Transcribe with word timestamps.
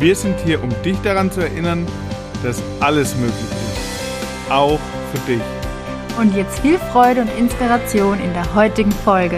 Wir 0.00 0.16
sind 0.16 0.40
hier, 0.40 0.62
um 0.62 0.70
dich 0.82 0.96
daran 1.02 1.30
zu 1.30 1.42
erinnern, 1.42 1.86
dass 2.42 2.62
alles 2.80 3.14
möglich 3.16 3.34
ist. 3.38 4.50
Auch 4.50 4.80
für 5.12 5.18
dich. 5.30 5.42
Und 6.18 6.34
jetzt 6.34 6.58
viel 6.60 6.78
Freude 6.78 7.20
und 7.20 7.28
Inspiration 7.38 8.18
in 8.18 8.32
der 8.32 8.54
heutigen 8.54 8.92
Folge. 8.92 9.36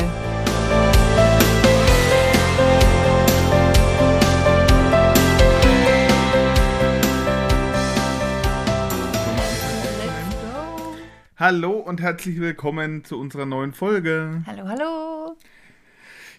Hallo 11.37 11.73
und 11.73 12.01
herzlich 12.01 12.39
willkommen 12.39 13.05
zu 13.05 13.19
unserer 13.19 13.47
neuen 13.47 13.73
Folge. 13.73 14.45
Hallo, 14.47 14.69
hallo. 14.69 15.37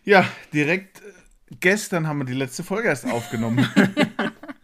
Ja, 0.05 0.25
direkt 0.53 1.01
gestern 1.59 2.07
haben 2.07 2.19
wir 2.19 2.25
die 2.25 2.33
letzte 2.33 2.63
Folge 2.63 2.89
erst 2.89 3.09
aufgenommen. 3.09 3.67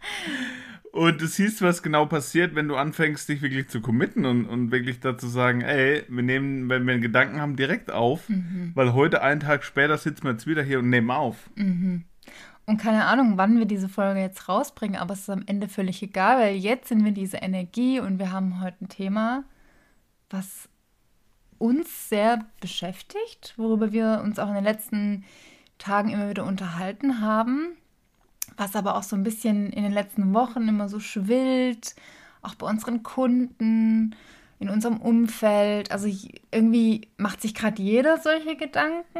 und 0.92 1.20
du 1.20 1.26
siehst, 1.26 1.62
was 1.62 1.82
genau 1.82 2.06
passiert, 2.06 2.54
wenn 2.54 2.68
du 2.68 2.76
anfängst, 2.76 3.28
dich 3.28 3.42
wirklich 3.42 3.68
zu 3.68 3.80
committen 3.80 4.24
und, 4.24 4.46
und 4.46 4.70
wirklich 4.70 5.00
dazu 5.00 5.28
sagen, 5.28 5.60
ey, 5.60 6.04
wir 6.08 6.22
nehmen, 6.22 6.68
wenn 6.68 6.84
wir 6.86 6.94
einen 6.94 7.02
Gedanken 7.02 7.40
haben, 7.40 7.56
direkt 7.56 7.90
auf, 7.90 8.28
mhm. 8.28 8.72
weil 8.74 8.92
heute, 8.92 9.22
einen 9.22 9.40
Tag 9.40 9.64
später, 9.64 9.96
sitzen 9.98 10.24
wir 10.24 10.32
jetzt 10.32 10.46
wieder 10.46 10.62
hier 10.62 10.78
und 10.78 10.88
nehmen 10.88 11.10
auf. 11.10 11.50
Mhm. 11.54 12.04
Und 12.66 12.76
keine 12.78 13.06
Ahnung, 13.06 13.32
wann 13.36 13.58
wir 13.58 13.66
diese 13.66 13.88
Folge 13.88 14.20
jetzt 14.20 14.48
rausbringen, 14.48 15.00
aber 15.00 15.14
es 15.14 15.20
ist 15.20 15.30
am 15.30 15.42
Ende 15.46 15.68
völlig 15.68 16.02
egal, 16.02 16.38
weil 16.38 16.54
jetzt 16.54 16.88
sind 16.88 17.04
wir 17.04 17.12
diese 17.12 17.38
Energie 17.38 17.98
und 17.98 18.18
wir 18.18 18.30
haben 18.30 18.60
heute 18.60 18.84
ein 18.84 18.88
Thema, 18.88 19.44
was 20.28 20.68
uns 21.58 22.08
sehr 22.08 22.46
beschäftigt, 22.60 23.54
worüber 23.56 23.92
wir 23.92 24.22
uns 24.24 24.38
auch 24.38 24.48
in 24.48 24.54
den 24.54 24.64
letzten 24.64 25.24
Tagen 25.80 26.10
immer 26.10 26.30
wieder 26.30 26.44
unterhalten 26.44 27.20
haben, 27.20 27.76
was 28.56 28.76
aber 28.76 28.96
auch 28.96 29.02
so 29.02 29.16
ein 29.16 29.24
bisschen 29.24 29.72
in 29.72 29.82
den 29.82 29.92
letzten 29.92 30.32
Wochen 30.32 30.68
immer 30.68 30.88
so 30.88 31.00
schwillt, 31.00 31.96
auch 32.42 32.54
bei 32.54 32.68
unseren 32.68 33.02
Kunden, 33.02 34.14
in 34.60 34.68
unserem 34.68 34.98
Umfeld. 34.98 35.90
Also 35.90 36.08
irgendwie 36.52 37.08
macht 37.16 37.42
sich 37.42 37.54
gerade 37.54 37.82
jeder 37.82 38.18
solche 38.18 38.56
Gedanken. 38.56 39.18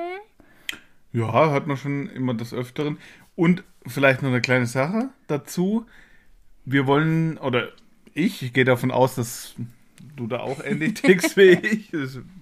Ja, 1.13 1.51
hat 1.51 1.67
man 1.67 1.77
schon 1.77 2.09
immer 2.11 2.35
des 2.35 2.55
Öfteren. 2.55 2.99
Und 3.35 3.65
vielleicht 3.87 4.23
noch 4.23 4.29
eine 4.29 4.41
kleine 4.41 4.67
Sache 4.67 5.09
dazu. 5.27 5.87
Wir 6.65 6.87
wollen, 6.87 7.39
oder 7.39 7.69
ich, 8.15 8.43
ich 8.43 8.53
gehe 8.53 8.65
davon 8.65 8.91
aus, 8.91 9.15
dass 9.17 9.55
du 10.17 10.27
da 10.27 10.41
auch 10.41 10.63
ähnlich 10.63 10.95
tickst 10.95 11.37
wie 11.37 11.51
ich. 11.51 11.91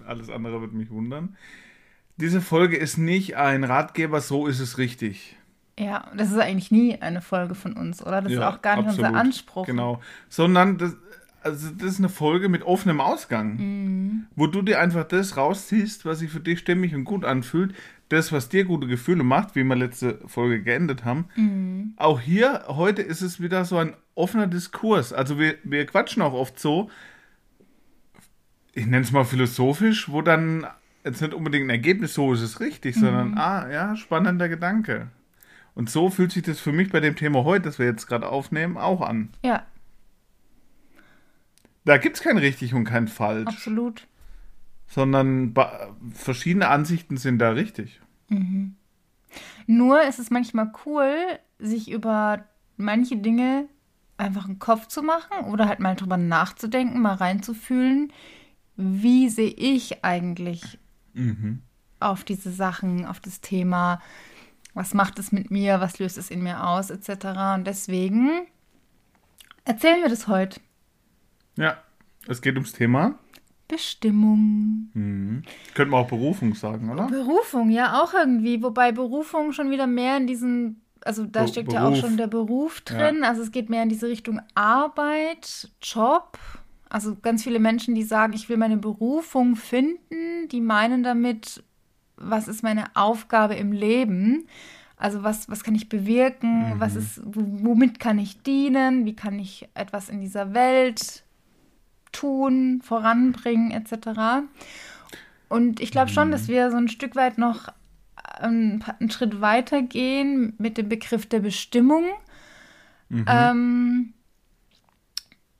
alles 0.05 0.29
andere 0.29 0.61
wird 0.61 0.73
mich 0.73 0.89
wundern. 0.91 1.37
Diese 2.19 2.41
Folge 2.41 2.75
ist 2.75 2.97
nicht 2.97 3.37
ein 3.37 3.63
Ratgeber, 3.63 4.19
so 4.19 4.47
ist 4.47 4.59
es 4.59 4.77
richtig. 4.77 5.37
Ja, 5.79 6.11
das 6.13 6.31
ist 6.31 6.37
eigentlich 6.37 6.71
nie 6.71 7.01
eine 7.01 7.21
Folge 7.21 7.55
von 7.55 7.73
uns, 7.73 8.05
oder? 8.05 8.21
Das 8.21 8.33
ja, 8.33 8.39
ist 8.39 8.55
auch 8.55 8.61
gar 8.61 8.75
nicht 8.75 8.87
absolut. 8.87 9.07
unser 9.07 9.19
Anspruch. 9.19 9.65
Genau. 9.65 10.01
Sondern 10.27 10.77
das, 10.77 10.97
also 11.41 11.69
das 11.69 11.93
ist 11.93 11.99
eine 11.99 12.09
Folge 12.09 12.49
mit 12.49 12.63
offenem 12.63 12.99
Ausgang, 12.99 13.55
mhm. 13.55 14.27
wo 14.35 14.47
du 14.47 14.61
dir 14.61 14.81
einfach 14.81 15.05
das 15.05 15.37
rausziehst, 15.37 16.03
was 16.03 16.19
sich 16.19 16.29
für 16.29 16.41
dich 16.41 16.59
stimmig 16.59 16.93
und 16.93 17.05
gut 17.05 17.23
anfühlt, 17.23 17.73
das, 18.09 18.33
was 18.33 18.49
dir 18.49 18.65
gute 18.65 18.87
Gefühle 18.87 19.23
macht, 19.23 19.55
wie 19.55 19.63
wir 19.63 19.75
letzte 19.77 20.19
Folge 20.27 20.61
geendet 20.61 21.05
haben. 21.05 21.29
Mhm. 21.35 21.93
Auch 21.95 22.19
hier, 22.19 22.65
heute 22.67 23.01
ist 23.01 23.21
es 23.21 23.39
wieder 23.39 23.63
so 23.63 23.77
ein 23.77 23.93
offener 24.15 24.47
Diskurs. 24.47 25.13
Also 25.13 25.39
wir, 25.39 25.55
wir 25.63 25.85
quatschen 25.85 26.21
auch 26.21 26.33
oft 26.33 26.59
so, 26.59 26.89
ich 28.73 28.85
nenne 28.85 29.03
es 29.03 29.13
mal 29.13 29.23
philosophisch, 29.23 30.09
wo 30.09 30.21
dann 30.21 30.67
jetzt 31.03 31.21
nicht 31.21 31.33
unbedingt 31.33 31.67
ein 31.67 31.69
Ergebnis, 31.69 32.13
so 32.13 32.33
ist 32.33 32.41
es 32.41 32.59
richtig, 32.59 32.95
mhm. 32.95 32.99
sondern, 32.99 33.37
ah, 33.37 33.69
ja, 33.69 33.95
spannender 33.95 34.49
Gedanke. 34.49 35.09
Und 35.75 35.89
so 35.89 36.09
fühlt 36.09 36.31
sich 36.31 36.43
das 36.43 36.59
für 36.59 36.71
mich 36.71 36.91
bei 36.91 36.99
dem 36.99 37.15
Thema 37.15 37.43
heute, 37.43 37.65
das 37.65 37.79
wir 37.79 37.85
jetzt 37.85 38.07
gerade 38.07 38.27
aufnehmen, 38.27 38.77
auch 38.77 39.01
an. 39.01 39.29
Ja. 39.43 39.65
Da 41.85 41.97
gibt 41.97 42.17
es 42.17 42.21
kein 42.21 42.37
richtig 42.37 42.73
und 42.73 42.83
kein 42.83 43.07
falsch. 43.07 43.47
Absolut. 43.47 44.07
Sondern 44.87 45.53
verschiedene 46.13 46.67
Ansichten 46.67 47.17
sind 47.17 47.39
da 47.39 47.51
richtig. 47.51 48.01
Mhm. 48.27 48.75
Nur 49.67 50.03
ist 50.03 50.19
es 50.19 50.31
manchmal 50.31 50.71
cool, 50.85 51.13
sich 51.59 51.89
über 51.91 52.45
manche 52.75 53.17
Dinge 53.17 53.67
einfach 54.17 54.45
einen 54.45 54.59
Kopf 54.59 54.87
zu 54.87 55.01
machen 55.01 55.45
oder 55.45 55.67
halt 55.67 55.79
mal 55.79 55.95
drüber 55.95 56.17
nachzudenken, 56.17 57.01
mal 57.01 57.15
reinzufühlen, 57.15 58.11
wie 58.75 59.29
sehe 59.29 59.51
ich 59.51 60.03
eigentlich 60.03 60.79
mhm. 61.19 61.61
auf 61.99 62.23
diese 62.23 62.51
Sachen, 62.51 63.05
auf 63.05 63.19
das 63.19 63.41
Thema, 63.41 64.01
was 64.73 64.93
macht 64.93 65.19
es 65.19 65.31
mit 65.31 65.51
mir, 65.51 65.79
was 65.81 65.99
löst 65.99 66.17
es 66.17 66.31
in 66.31 66.41
mir 66.41 66.65
aus, 66.65 66.89
etc. 66.89 67.55
Und 67.55 67.67
deswegen 67.67 68.47
erzählen 69.65 70.01
wir 70.01 70.09
das 70.09 70.27
heute. 70.27 70.59
Ja, 71.57 71.77
es 72.27 72.41
geht 72.41 72.55
ums 72.55 72.73
Thema 72.73 73.15
Bestimmung. 73.69 74.89
Mhm. 74.93 75.43
Könnte 75.75 75.91
man 75.91 76.03
auch 76.03 76.09
Berufung 76.09 76.55
sagen, 76.55 76.89
oder? 76.89 77.05
Berufung, 77.07 77.69
ja, 77.69 78.01
auch 78.01 78.13
irgendwie. 78.13 78.61
Wobei 78.61 78.91
Berufung 78.91 79.53
schon 79.53 79.69
wieder 79.69 79.85
mehr 79.85 80.17
in 80.17 80.27
diesen, 80.27 80.81
also 81.05 81.25
da 81.25 81.43
Be 81.43 81.47
steckt 81.47 81.69
Beruf. 81.69 81.81
ja 81.81 81.87
auch 81.87 81.95
schon 81.95 82.17
der 82.17 82.27
Beruf 82.27 82.81
drin. 82.81 83.19
Ja. 83.21 83.29
Also 83.29 83.43
es 83.43 83.51
geht 83.51 83.69
mehr 83.69 83.83
in 83.83 83.89
diese 83.89 84.07
Richtung 84.07 84.41
Arbeit, 84.55 85.69
Job. 85.81 86.39
Also 86.89 87.15
ganz 87.15 87.43
viele 87.43 87.59
Menschen, 87.59 87.93
die 87.95 88.03
sagen, 88.03 88.33
ich 88.33 88.49
will 88.49 88.57
meine 88.57 88.77
Berufung 88.77 89.55
finden, 89.55 90.47
die 90.51 90.61
meinen 90.61 91.03
damit, 91.03 91.63
was 92.17 92.47
ist 92.47 92.63
meine 92.63 92.85
Aufgabe 92.95 93.55
im 93.55 93.71
Leben? 93.71 94.47
Also 94.97 95.23
was, 95.23 95.47
was 95.49 95.63
kann 95.63 95.75
ich 95.75 95.87
bewirken? 95.87 96.73
Mhm. 96.73 96.79
Was 96.79 96.95
ist, 96.95 97.21
womit 97.23 97.99
kann 97.99 98.17
ich 98.17 98.41
dienen? 98.41 99.05
Wie 99.05 99.15
kann 99.15 99.39
ich 99.39 99.69
etwas 99.75 100.09
in 100.09 100.19
dieser 100.19 100.53
Welt 100.53 101.23
tun, 102.11 102.81
voranbringen, 102.83 103.71
etc. 103.71 104.47
Und 105.47 105.79
ich 105.79 105.91
glaube 105.91 106.09
schon, 106.09 106.31
dass 106.31 106.43
mhm. 106.43 106.53
wir 106.53 106.71
so 106.71 106.77
ein 106.77 106.89
Stück 106.89 107.15
weit 107.15 107.37
noch 107.37 107.69
ähm, 108.41 108.83
einen 108.99 109.11
Schritt 109.11 109.41
weiter 109.41 109.81
gehen 109.81 110.53
mit 110.57 110.77
dem 110.77 110.89
Begriff 110.89 111.27
der 111.27 111.39
Bestimmung. 111.39 112.05
Mhm. 113.09 113.25
Ähm, 113.27 114.13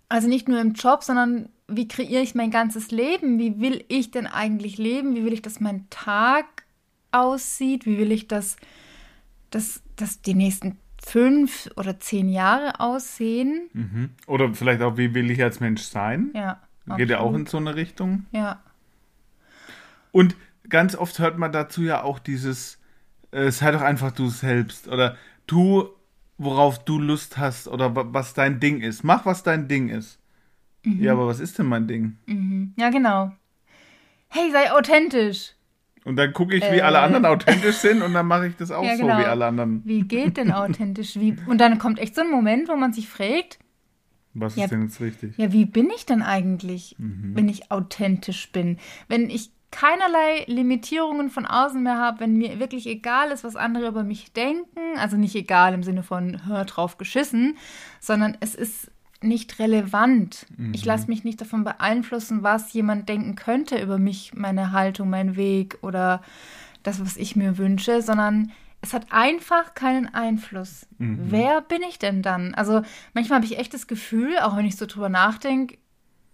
also 0.09 0.27
nicht 0.27 0.47
nur 0.47 0.59
im 0.59 0.73
Job, 0.73 1.03
sondern 1.03 1.49
wie 1.67 1.87
kreiere 1.87 2.23
ich 2.23 2.35
mein 2.35 2.51
ganzes 2.51 2.91
Leben? 2.91 3.37
Wie 3.37 3.59
will 3.59 3.85
ich 3.87 4.11
denn 4.11 4.27
eigentlich 4.27 4.77
leben? 4.77 5.15
Wie 5.15 5.23
will 5.23 5.33
ich, 5.33 5.43
dass 5.43 5.59
mein 5.59 5.87
Tag 5.91 6.65
aussieht? 7.11 7.85
Wie 7.85 7.97
will 7.99 8.11
ich, 8.11 8.27
dass, 8.27 8.57
dass, 9.51 9.83
dass 9.95 10.21
die 10.21 10.33
nächsten 10.33 10.77
fünf 11.01 11.69
oder 11.75 11.99
zehn 11.99 12.27
Jahre 12.29 12.79
aussehen? 12.79 13.69
Mhm. 13.73 14.09
Oder 14.27 14.53
vielleicht 14.53 14.81
auch, 14.81 14.97
wie 14.97 15.13
will 15.13 15.29
ich 15.29 15.41
als 15.41 15.59
Mensch 15.59 15.83
sein? 15.83 16.31
Ja. 16.33 16.59
Geht 16.97 17.09
ja 17.09 17.19
auch 17.19 17.35
in 17.35 17.45
so 17.45 17.57
eine 17.57 17.75
Richtung. 17.75 18.25
Ja. 18.31 18.63
Und 20.11 20.35
ganz 20.67 20.95
oft 20.95 21.19
hört 21.19 21.37
man 21.37 21.51
dazu 21.51 21.83
ja 21.83 22.01
auch 22.01 22.17
dieses, 22.17 22.79
äh, 23.29 23.51
sei 23.51 23.71
doch 23.71 23.81
einfach 23.81 24.11
du 24.11 24.29
selbst 24.29 24.88
oder 24.88 25.15
tu 25.45 25.89
worauf 26.39 26.83
du 26.83 26.97
Lust 26.97 27.38
hast 27.38 27.68
oder 27.68 27.94
was 28.13 28.33
dein 28.33 28.59
Ding 28.59 28.81
ist. 28.81 29.03
Mach, 29.03 29.25
was 29.25 29.44
dein 29.44 29.68
Ding 29.68 29.89
ist. 29.89 30.18
Mhm. 30.83 31.03
Ja, 31.03 31.12
aber 31.12 31.27
was 31.27 31.39
ist 31.39 31.59
denn 31.59 31.68
mein 31.68 31.88
Ding? 31.88 32.18
Mhm. 32.25 32.74
Ja, 32.77 32.89
genau. 32.89 33.31
Hey, 34.30 34.51
sei 34.51 34.71
authentisch. 34.71 35.53
Und 36.06 36.15
dann 36.15 36.31
gucke 36.33 36.56
ich, 36.56 36.63
wie 36.63 36.77
äh. 36.77 36.81
alle 36.81 37.00
anderen 37.00 37.25
authentisch 37.25 37.75
sind 37.75 38.01
und 38.01 38.13
dann 38.13 38.25
mache 38.25 38.47
ich 38.47 38.56
das 38.56 38.71
auch 38.71 38.83
ja, 38.83 38.95
genau. 38.95 39.18
so 39.18 39.21
wie 39.21 39.25
alle 39.25 39.45
anderen. 39.45 39.81
Wie 39.86 40.01
geht 40.01 40.38
denn 40.38 40.51
authentisch? 40.51 41.19
Wie? 41.19 41.36
Und 41.45 41.59
dann 41.59 41.77
kommt 41.77 42.00
echt 42.00 42.15
so 42.15 42.21
ein 42.21 42.31
Moment, 42.31 42.69
wo 42.69 42.75
man 42.75 42.94
sich 42.94 43.09
fragt, 43.09 43.59
was 44.33 44.56
ja, 44.56 44.63
ist 44.63 44.71
denn 44.71 44.83
jetzt 44.83 45.01
richtig? 45.01 45.38
Ja, 45.38 45.51
wie 45.51 45.65
bin 45.65 45.89
ich 45.94 46.06
denn 46.06 46.21
eigentlich, 46.21 46.95
mhm. 46.97 47.36
wenn 47.36 47.50
ich 47.50 47.71
authentisch 47.71 48.51
bin? 48.51 48.77
Wenn 49.09 49.30
ich 49.30 49.51
keinerlei 49.71 50.45
Limitierungen 50.48 51.30
von 51.30 51.45
außen 51.45 51.81
mehr 51.81 51.98
habe, 51.98 52.21
wenn 52.21 52.38
mir 52.38 52.60
wirklich 52.60 52.88
egal 52.88 53.31
ist, 53.31 53.44
was 53.44 53.56
andere 53.56 53.88
über 53.88 54.04
mich 54.04 54.33
denken, 54.33 54.98
also 54.98 55.16
nicht 55.18 55.36
egal 55.36 55.74
im 55.74 55.83
Sinne 55.83 56.04
von 56.04 56.45
hör 56.48 56.66
drauf 56.66 56.98
geschissen, 56.98 57.57
sondern 58.00 58.38
es 58.39 58.56
ist 58.56 58.92
nicht 59.21 59.60
relevant. 59.60 60.45
Mhm. 60.57 60.74
Ich 60.74 60.86
lasse 60.86 61.07
mich 61.07 61.24
nicht 61.24 61.42
davon 61.42 61.63
beeinflussen, 61.63 62.42
was 62.42 62.74
jemand 62.74 63.10
denken 63.10 63.36
könnte 63.36 63.81
über 63.81 63.98
mich, 63.98 64.33
meine 64.33 64.71
Haltung, 64.71 65.10
mein 65.10 65.36
Weg 65.36 65.77
oder 65.81 66.22
das, 66.83 67.01
was 67.01 67.18
ich 67.18 67.36
mir 67.36 67.57
wünsche, 67.57 68.01
sondern 68.01 68.51
es 68.81 68.94
hat 68.94 69.07
einfach 69.12 69.74
keinen 69.74 70.13
Einfluss. 70.13 70.88
Mhm. 70.98 71.19
Wer 71.24 71.62
bin 71.62 71.81
ich 71.83 72.00
denn 72.00 72.22
dann? 72.22 72.54
Also 72.56 72.81
manchmal 73.13 73.38
habe 73.38 73.45
ich 73.45 73.60
echt 73.60 73.74
das 73.74 73.88
Gefühl, 73.88 74.39
auch 74.39 74.56
wenn 74.56 74.65
ich 74.65 74.77
so 74.77 74.86
drüber 74.86 75.10
nachdenke, 75.10 75.77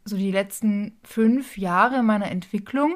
so 0.06 0.16
die 0.16 0.31
letzten 0.31 0.98
fünf 1.04 1.58
Jahre 1.58 2.04
meiner 2.04 2.30
Entwicklung, 2.30 2.96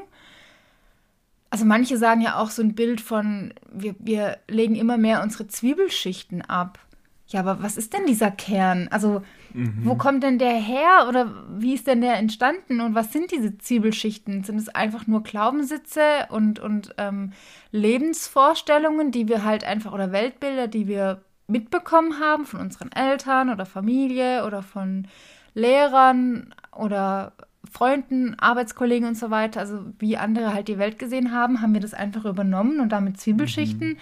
also 1.50 1.66
manche 1.66 1.98
sagen 1.98 2.22
ja 2.22 2.38
auch 2.38 2.50
so 2.50 2.62
ein 2.62 2.76
Bild 2.76 3.02
von, 3.02 3.54
wir, 3.72 3.96
wir 4.00 4.38
legen 4.48 4.76
immer 4.76 4.98
mehr 4.98 5.24
unsere 5.24 5.48
Zwiebelschichten 5.48 6.42
ab. 6.44 6.80
Ja, 7.28 7.42
aber 7.42 7.62
was 7.62 7.78
ist 7.78 7.94
denn 7.94 8.08
dieser 8.08 8.32
Kern? 8.32 8.88
Also, 8.90 9.22
mhm. 9.54 9.82
wo 9.84 9.96
kommt 9.96 10.24
denn 10.24 10.40
der 10.40 10.56
her 10.56 11.06
oder 11.08 11.32
wie 11.60 11.76
ist 11.76 11.86
denn 11.86 12.02
der 12.02 12.16
entstanden 12.16 12.82
und 12.82 12.96
was 12.96 13.14
sind 13.14 13.32
diese 13.32 13.56
Zwiebelschichten? 13.58 14.44
Sind 14.44 14.58
es 14.58 14.70
einfach 14.70 15.06
nur 15.06 15.22
Glaubenssitze 15.22 16.02
und, 16.30 16.60
und 16.60 16.96
ähm, 16.98 17.34
Lebensvorstellungen, 17.72 19.12
die 19.12 19.28
wir 19.28 19.44
halt 19.44 19.64
einfach 19.64 19.94
oder 19.94 20.12
Weltbilder, 20.12 20.68
die 20.68 20.88
wir 20.88 21.22
mitbekommen 21.46 22.20
haben 22.20 22.46
von 22.46 22.62
unseren 22.62 22.92
Eltern 22.92 23.52
oder 23.52 23.68
Familie 23.68 24.46
oder 24.46 24.64
von 24.64 25.08
Lehrern 25.54 26.54
oder 26.76 27.34
Freunden, 27.70 28.38
Arbeitskollegen 28.40 29.08
und 29.08 29.16
so 29.16 29.30
weiter, 29.30 29.60
also 29.60 29.86
wie 30.00 30.18
andere 30.18 30.54
halt 30.54 30.68
die 30.68 30.78
Welt 30.78 31.00
gesehen 31.00 31.32
haben, 31.32 31.62
haben 31.62 31.74
wir 31.74 31.82
das 31.82 31.94
einfach 31.94 32.26
übernommen 32.26 32.80
und 32.80 32.90
damit 32.90 33.20
Zwiebelschichten 33.20 33.90
mhm. 33.90 33.98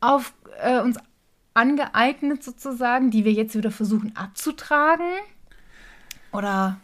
auf 0.00 0.32
äh, 0.62 0.80
uns 0.80 0.98
angeeignet 1.54 2.42
sozusagen, 2.42 3.10
die 3.10 3.24
wir 3.24 3.32
jetzt 3.32 3.56
wieder 3.56 3.70
versuchen 3.70 4.14
abzutragen? 4.16 5.06
Oder? 6.32 6.78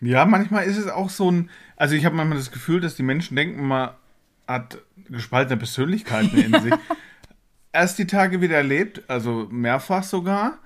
Ja, 0.00 0.24
manchmal 0.24 0.64
ist 0.64 0.78
es 0.78 0.88
auch 0.88 1.10
so 1.10 1.30
ein, 1.30 1.50
also 1.76 1.94
ich 1.94 2.04
habe 2.04 2.16
manchmal 2.16 2.38
das 2.38 2.52
Gefühl, 2.52 2.80
dass 2.80 2.96
die 2.96 3.02
Menschen 3.02 3.36
denken, 3.36 3.66
man 3.66 3.90
hat 4.46 4.78
gespaltene 5.08 5.58
Persönlichkeiten 5.58 6.36
in 6.38 6.60
sich. 6.62 6.74
Erst 7.72 7.98
die 7.98 8.06
Tage 8.06 8.40
wieder 8.40 8.56
erlebt, 8.56 9.02
also 9.08 9.46
mehrfach 9.50 10.02
sogar. 10.02 10.58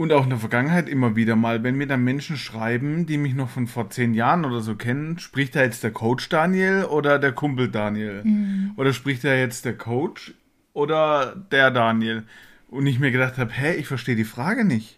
Und 0.00 0.14
auch 0.14 0.24
in 0.24 0.30
der 0.30 0.38
Vergangenheit 0.38 0.88
immer 0.88 1.14
wieder 1.14 1.36
mal, 1.36 1.62
wenn 1.62 1.76
mir 1.76 1.86
dann 1.86 2.02
Menschen 2.02 2.38
schreiben, 2.38 3.04
die 3.04 3.18
mich 3.18 3.34
noch 3.34 3.50
von 3.50 3.66
vor 3.66 3.90
zehn 3.90 4.14
Jahren 4.14 4.46
oder 4.46 4.62
so 4.62 4.74
kennen, 4.74 5.18
spricht 5.18 5.54
da 5.54 5.62
jetzt 5.62 5.84
der 5.84 5.90
Coach 5.90 6.30
Daniel 6.30 6.86
oder 6.86 7.18
der 7.18 7.32
Kumpel 7.32 7.68
Daniel? 7.68 8.22
Mhm. 8.24 8.72
Oder 8.78 8.94
spricht 8.94 9.24
da 9.24 9.34
jetzt 9.34 9.66
der 9.66 9.76
Coach 9.76 10.32
oder 10.72 11.36
der 11.52 11.70
Daniel? 11.70 12.22
Und 12.70 12.86
ich 12.86 12.98
mir 12.98 13.10
gedacht 13.10 13.36
habe, 13.36 13.52
hä, 13.52 13.74
ich 13.74 13.88
verstehe 13.88 14.16
die 14.16 14.24
Frage 14.24 14.64
nicht. 14.64 14.96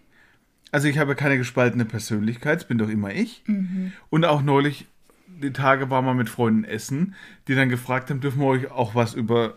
Also 0.71 0.87
ich 0.87 0.99
habe 0.99 1.17
keine 1.17 1.37
gespaltene 1.37 1.85
Persönlichkeit, 1.85 2.61
es 2.61 2.65
bin 2.69 2.79
doch 2.79 2.89
immer 2.89 3.13
ich. 3.13 3.43
Mhm. 3.47 3.91
Und 4.09 4.25
auch 4.25 4.41
neulich, 4.41 4.87
die 5.27 5.53
Tage 5.53 5.91
war 5.91 6.03
mal 6.03 6.15
mit 6.15 6.29
Freunden 6.29 6.63
essen, 6.63 7.17
die 7.49 7.57
dann 7.57 7.71
gefragt 7.71 8.09
haben, 8.09 8.21
dürfen 8.21 8.41
wir 8.41 8.47
euch 8.47 8.71
auch 8.71 8.95
was 8.95 9.15
über 9.15 9.57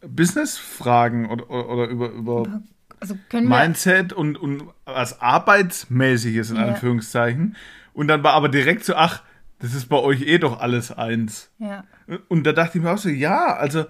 Business 0.00 0.58
fragen 0.58 1.30
oder, 1.30 1.48
oder, 1.48 1.68
oder 1.68 1.86
über, 1.86 2.10
über 2.10 2.62
also 3.00 3.16
Mindset 3.32 4.12
und, 4.12 4.36
und 4.36 4.64
was 4.84 5.20
Arbeitsmäßiges 5.20 6.50
in 6.50 6.56
ja. 6.56 6.66
Anführungszeichen. 6.66 7.56
Und 7.92 8.08
dann 8.08 8.22
war 8.22 8.34
aber 8.34 8.48
direkt 8.48 8.84
so, 8.84 8.94
ach, 8.94 9.22
das 9.58 9.74
ist 9.74 9.86
bei 9.86 9.96
euch 9.96 10.22
eh 10.22 10.38
doch 10.38 10.60
alles 10.60 10.92
eins. 10.92 11.50
Ja. 11.58 11.84
Und 12.28 12.44
da 12.44 12.52
dachte 12.52 12.78
ich 12.78 12.84
mir 12.84 12.92
auch 12.92 12.98
so, 12.98 13.08
ja, 13.08 13.56
also 13.56 13.86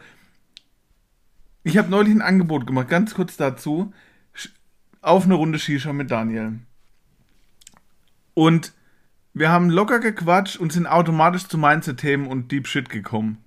ich 1.65 1.77
habe 1.77 1.91
neulich 1.91 2.15
ein 2.15 2.23
Angebot 2.23 2.67
gemacht, 2.67 2.89
ganz 2.89 3.15
kurz 3.15 3.37
dazu, 3.37 3.93
auf 5.03 5.25
eine 5.25 5.35
Runde 5.35 5.59
Shisha 5.59 5.93
mit 5.93 6.11
Daniel. 6.11 6.61
Und 8.35 8.73
wir 9.35 9.51
haben 9.51 9.71
locker 9.71 9.99
gequatscht 9.99 10.57
und 10.57 10.73
sind 10.73 10.87
automatisch 10.87 11.47
zu 11.49 11.59
Mindset-Themen 11.59 12.27
und 12.27 12.53
Deep 12.53 12.67
Shit 12.67 12.89
gekommen. 12.89 13.39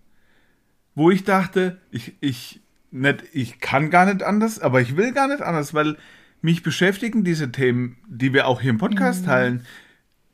Wo 0.96 1.10
ich 1.12 1.24
dachte, 1.24 1.80
ich, 1.92 2.16
ich 2.20 2.62
nicht, 2.92 3.24
ich 3.34 3.60
kann 3.60 3.90
gar 3.90 4.06
nicht 4.06 4.24
anders, 4.24 4.60
aber 4.60 4.82
ich 4.82 4.98
will 4.98 5.12
gar 5.12 5.28
nicht 5.28 5.42
anders, 5.42 5.74
weil 5.74 5.98
mich 6.42 6.64
beschäftigen 6.64 7.24
diese 7.24 7.52
Themen, 7.52 7.98
die 8.08 8.34
wir 8.34 8.48
auch 8.48 8.62
hier 8.62 8.72
im 8.72 8.78
Podcast 8.78 9.24
mhm. 9.24 9.28
teilen. 9.28 9.66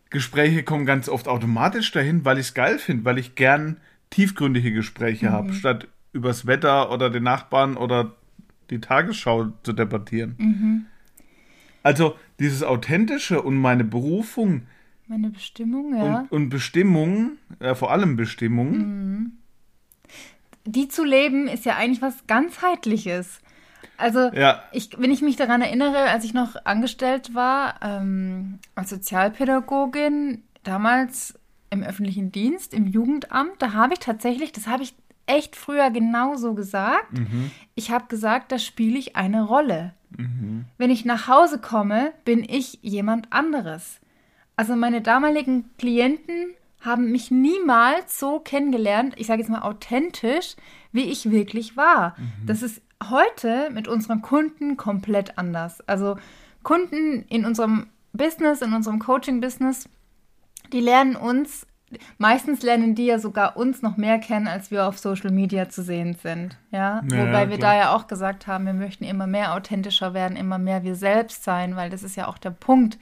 Gespräche 0.09 0.63
kommen 0.63 0.85
ganz 0.85 1.09
oft 1.09 1.27
automatisch 1.27 1.91
dahin, 1.91 2.23
weil 2.25 2.37
ich 2.37 2.47
es 2.47 2.53
geil 2.53 2.79
finde, 2.79 3.05
weil 3.05 3.17
ich 3.17 3.35
gern 3.35 3.77
tiefgründige 4.11 4.71
Gespräche 4.71 5.27
mhm. 5.27 5.31
habe, 5.31 5.53
statt 5.53 5.87
übers 6.13 6.45
Wetter 6.45 6.91
oder 6.91 7.09
den 7.09 7.23
Nachbarn 7.23 7.75
oder 7.75 8.13
die 8.69 8.79
Tagesschau 8.79 9.51
zu 9.63 9.73
debattieren. 9.73 10.35
Mhm. 10.37 10.85
Also 11.83 12.15
dieses 12.39 12.63
Authentische 12.63 13.41
und 13.41 13.57
meine 13.57 13.83
Berufung. 13.83 14.63
Meine 15.07 15.29
Bestimmung, 15.29 15.95
ja. 15.95 16.21
Und, 16.21 16.31
und 16.31 16.49
Bestimmung, 16.49 17.33
äh, 17.59 17.75
vor 17.75 17.91
allem 17.91 18.15
Bestimmung, 18.15 18.77
mhm 18.77 19.31
die 20.65 20.87
zu 20.87 21.03
leben, 21.03 21.47
ist 21.47 21.65
ja 21.65 21.75
eigentlich 21.75 22.01
was 22.01 22.27
ganzheitliches. 22.27 23.39
Also, 23.97 24.31
ja. 24.33 24.63
ich, 24.71 24.89
wenn 24.99 25.11
ich 25.11 25.21
mich 25.21 25.35
daran 25.35 25.61
erinnere, 25.61 26.09
als 26.09 26.25
ich 26.25 26.33
noch 26.33 26.55
angestellt 26.65 27.33
war 27.33 27.75
ähm, 27.81 28.59
als 28.75 28.89
Sozialpädagogin, 28.89 30.43
damals 30.63 31.39
im 31.69 31.83
öffentlichen 31.83 32.31
Dienst, 32.31 32.73
im 32.73 32.87
Jugendamt, 32.87 33.53
da 33.59 33.73
habe 33.73 33.93
ich 33.93 33.99
tatsächlich, 33.99 34.51
das 34.51 34.67
habe 34.67 34.83
ich 34.83 34.95
echt 35.27 35.55
früher 35.55 35.89
genauso 35.91 36.53
gesagt. 36.53 37.13
Mhm. 37.13 37.51
Ich 37.73 37.91
habe 37.91 38.05
gesagt, 38.07 38.51
da 38.51 38.59
spiele 38.59 38.97
ich 38.97 39.15
eine 39.15 39.43
Rolle. 39.43 39.93
Mhm. 40.17 40.65
Wenn 40.77 40.91
ich 40.91 41.05
nach 41.05 41.27
Hause 41.27 41.59
komme, 41.59 42.13
bin 42.25 42.43
ich 42.43 42.79
jemand 42.81 43.31
anderes. 43.31 43.99
Also 44.55 44.75
meine 44.75 45.01
damaligen 45.01 45.69
Klienten 45.77 46.47
haben 46.85 47.11
mich 47.11 47.31
niemals 47.31 48.19
so 48.19 48.39
kennengelernt, 48.39 49.15
ich 49.17 49.27
sage 49.27 49.41
jetzt 49.41 49.49
mal 49.49 49.63
authentisch, 49.63 50.55
wie 50.91 51.03
ich 51.03 51.31
wirklich 51.31 51.75
war. 51.75 52.15
Mhm. 52.17 52.45
Das 52.45 52.61
ist 52.61 52.81
heute 53.09 53.69
mit 53.71 53.87
unseren 53.87 54.21
Kunden 54.21 54.77
komplett 54.77 55.37
anders. 55.37 55.81
Also 55.87 56.17
Kunden 56.63 57.25
in 57.29 57.45
unserem 57.45 57.87
Business, 58.13 58.61
in 58.61 58.73
unserem 58.73 58.99
Coaching-Business, 58.99 59.89
die 60.71 60.79
lernen 60.79 61.15
uns, 61.15 61.67
meistens 62.17 62.61
lernen 62.63 62.95
die 62.95 63.05
ja 63.05 63.19
sogar 63.19 63.57
uns 63.57 63.81
noch 63.81 63.97
mehr 63.97 64.19
kennen, 64.19 64.47
als 64.47 64.71
wir 64.71 64.87
auf 64.87 64.97
Social 64.97 65.31
Media 65.31 65.69
zu 65.69 65.83
sehen 65.83 66.15
sind. 66.21 66.57
Ja, 66.71 67.03
ja 67.11 67.27
wobei 67.27 67.49
wir 67.49 67.57
da 67.57 67.75
ja 67.75 67.95
auch 67.95 68.07
gesagt 68.07 68.47
haben, 68.47 68.65
wir 68.65 68.73
möchten 68.73 69.03
immer 69.03 69.27
mehr 69.27 69.53
authentischer 69.53 70.13
werden, 70.13 70.37
immer 70.37 70.57
mehr 70.57 70.83
wir 70.83 70.95
selbst 70.95 71.43
sein, 71.43 71.75
weil 71.75 71.89
das 71.89 72.03
ist 72.03 72.15
ja 72.15 72.27
auch 72.27 72.37
der 72.37 72.51
Punkt 72.51 72.97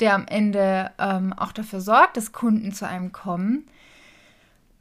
der 0.00 0.14
am 0.14 0.26
Ende 0.26 0.90
ähm, 0.98 1.32
auch 1.32 1.52
dafür 1.52 1.80
sorgt, 1.80 2.16
dass 2.16 2.32
Kunden 2.32 2.72
zu 2.72 2.86
einem 2.86 3.12
kommen. 3.12 3.66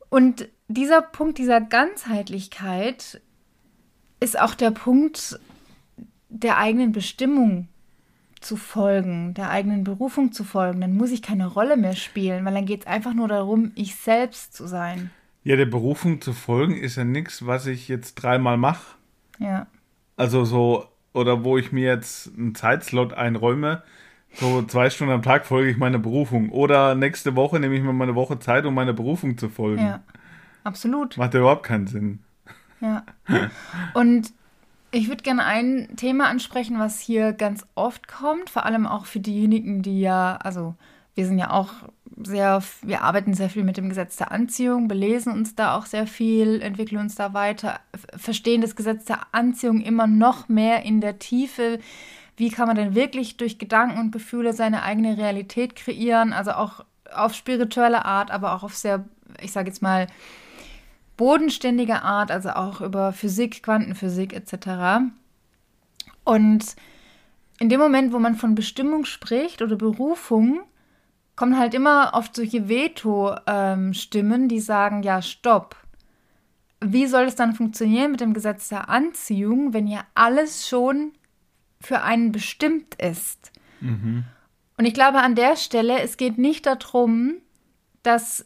Und 0.09 0.47
dieser 0.67 1.01
Punkt 1.01 1.37
dieser 1.37 1.61
Ganzheitlichkeit 1.61 3.21
ist 4.19 4.39
auch 4.39 4.55
der 4.55 4.71
Punkt 4.71 5.39
der 6.29 6.57
eigenen 6.57 6.91
Bestimmung 6.91 7.67
zu 8.39 8.55
folgen, 8.55 9.33
der 9.33 9.49
eigenen 9.49 9.83
Berufung 9.83 10.31
zu 10.31 10.43
folgen. 10.43 10.81
Dann 10.81 10.95
muss 10.95 11.11
ich 11.11 11.21
keine 11.21 11.47
Rolle 11.47 11.77
mehr 11.77 11.95
spielen, 11.95 12.45
weil 12.45 12.53
dann 12.53 12.65
geht 12.65 12.81
es 12.81 12.87
einfach 12.87 13.13
nur 13.13 13.27
darum, 13.27 13.71
ich 13.75 13.95
selbst 13.95 14.53
zu 14.53 14.67
sein. 14.67 15.09
Ja, 15.43 15.55
der 15.55 15.65
Berufung 15.65 16.21
zu 16.21 16.33
folgen 16.33 16.75
ist 16.75 16.97
ja 16.97 17.03
nichts, 17.03 17.45
was 17.45 17.65
ich 17.67 17.87
jetzt 17.87 18.15
dreimal 18.15 18.57
mache. 18.57 18.95
Ja. 19.39 19.67
Also 20.15 20.45
so, 20.45 20.87
oder 21.13 21.43
wo 21.43 21.57
ich 21.57 21.71
mir 21.71 21.87
jetzt 21.87 22.31
einen 22.37 22.53
Zeitslot 22.53 23.13
einräume, 23.13 23.83
so 24.39 24.61
zwei 24.63 24.89
Stunden 24.89 25.13
am 25.13 25.21
Tag 25.21 25.45
folge 25.45 25.71
ich 25.71 25.77
meiner 25.77 25.99
Berufung. 25.99 26.49
Oder 26.49 26.95
nächste 26.95 27.35
Woche 27.35 27.59
nehme 27.59 27.75
ich 27.75 27.83
mir 27.83 27.93
meine 27.93 28.15
Woche 28.15 28.39
Zeit, 28.39 28.65
um 28.65 28.73
meiner 28.73 28.93
Berufung 28.93 29.37
zu 29.37 29.49
folgen. 29.49 29.81
Ja, 29.81 30.01
absolut. 30.63 31.17
Macht 31.17 31.33
ja 31.33 31.39
überhaupt 31.39 31.63
keinen 31.63 31.87
Sinn. 31.87 32.19
Ja. 32.79 33.03
Und 33.93 34.31
ich 34.91 35.09
würde 35.09 35.23
gerne 35.23 35.43
ein 35.45 35.89
Thema 35.97 36.27
ansprechen, 36.27 36.79
was 36.79 36.99
hier 36.99 37.33
ganz 37.33 37.65
oft 37.75 38.07
kommt, 38.07 38.49
vor 38.49 38.65
allem 38.65 38.85
auch 38.87 39.05
für 39.05 39.19
diejenigen, 39.19 39.81
die 39.81 39.99
ja, 39.99 40.37
also 40.37 40.75
wir 41.15 41.25
sind 41.25 41.39
ja 41.39 41.49
auch 41.49 41.71
sehr, 42.23 42.63
wir 42.83 43.01
arbeiten 43.01 43.33
sehr 43.33 43.49
viel 43.49 43.63
mit 43.63 43.77
dem 43.77 43.89
Gesetz 43.89 44.17
der 44.17 44.31
Anziehung, 44.31 44.87
belesen 44.87 45.33
uns 45.33 45.55
da 45.55 45.75
auch 45.75 45.85
sehr 45.85 46.07
viel, 46.07 46.61
entwickeln 46.61 47.01
uns 47.01 47.15
da 47.15 47.33
weiter, 47.33 47.79
verstehen 48.15 48.61
das 48.61 48.75
Gesetz 48.75 49.05
der 49.05 49.21
Anziehung 49.31 49.81
immer 49.81 50.07
noch 50.07 50.47
mehr 50.47 50.83
in 50.83 51.01
der 51.01 51.19
Tiefe 51.19 51.79
wie 52.37 52.49
kann 52.49 52.67
man 52.67 52.75
denn 52.75 52.95
wirklich 52.95 53.37
durch 53.37 53.57
Gedanken 53.57 53.99
und 53.99 54.11
Gefühle 54.11 54.53
seine 54.53 54.83
eigene 54.83 55.17
Realität 55.17 55.75
kreieren, 55.75 56.33
also 56.33 56.51
auch 56.51 56.85
auf 57.13 57.33
spirituelle 57.33 58.05
Art, 58.05 58.31
aber 58.31 58.53
auch 58.53 58.63
auf 58.63 58.75
sehr, 58.75 59.05
ich 59.41 59.51
sage 59.51 59.69
jetzt 59.69 59.81
mal, 59.81 60.07
bodenständige 61.17 62.03
Art, 62.03 62.29
also 62.29 62.51
auch 62.51 62.79
über 62.79 63.11
Physik, 63.11 63.63
Quantenphysik 63.63 64.33
etc. 64.33 65.01
Und 66.23 66.75
in 67.59 67.69
dem 67.69 67.79
Moment, 67.79 68.13
wo 68.13 68.19
man 68.19 68.35
von 68.35 68.53
Bestimmung 68.53 69.05
spricht 69.05 69.63
oder 69.63 69.75
Berufung, 69.75 70.61
kommen 71.35 71.57
halt 71.57 71.73
immer 71.73 72.11
oft 72.13 72.35
solche 72.35 72.69
Veto-Stimmen, 72.69 74.41
ähm, 74.43 74.47
die 74.47 74.59
sagen, 74.59 75.01
ja, 75.01 75.23
stopp. 75.23 75.75
Wie 76.81 77.07
soll 77.07 77.23
es 77.23 77.35
dann 77.35 77.55
funktionieren 77.55 78.11
mit 78.11 78.21
dem 78.21 78.35
Gesetz 78.35 78.69
der 78.69 78.89
Anziehung, 78.89 79.73
wenn 79.73 79.87
ja 79.87 80.01
alles 80.13 80.67
schon 80.69 81.13
für 81.81 82.01
einen 82.01 82.31
bestimmt 82.31 82.95
ist. 82.95 83.51
Mhm. 83.81 84.23
Und 84.77 84.85
ich 84.85 84.93
glaube 84.93 85.19
an 85.19 85.35
der 85.35 85.55
Stelle, 85.55 86.01
es 86.01 86.17
geht 86.17 86.37
nicht 86.37 86.65
darum, 86.65 87.37
dass 88.03 88.45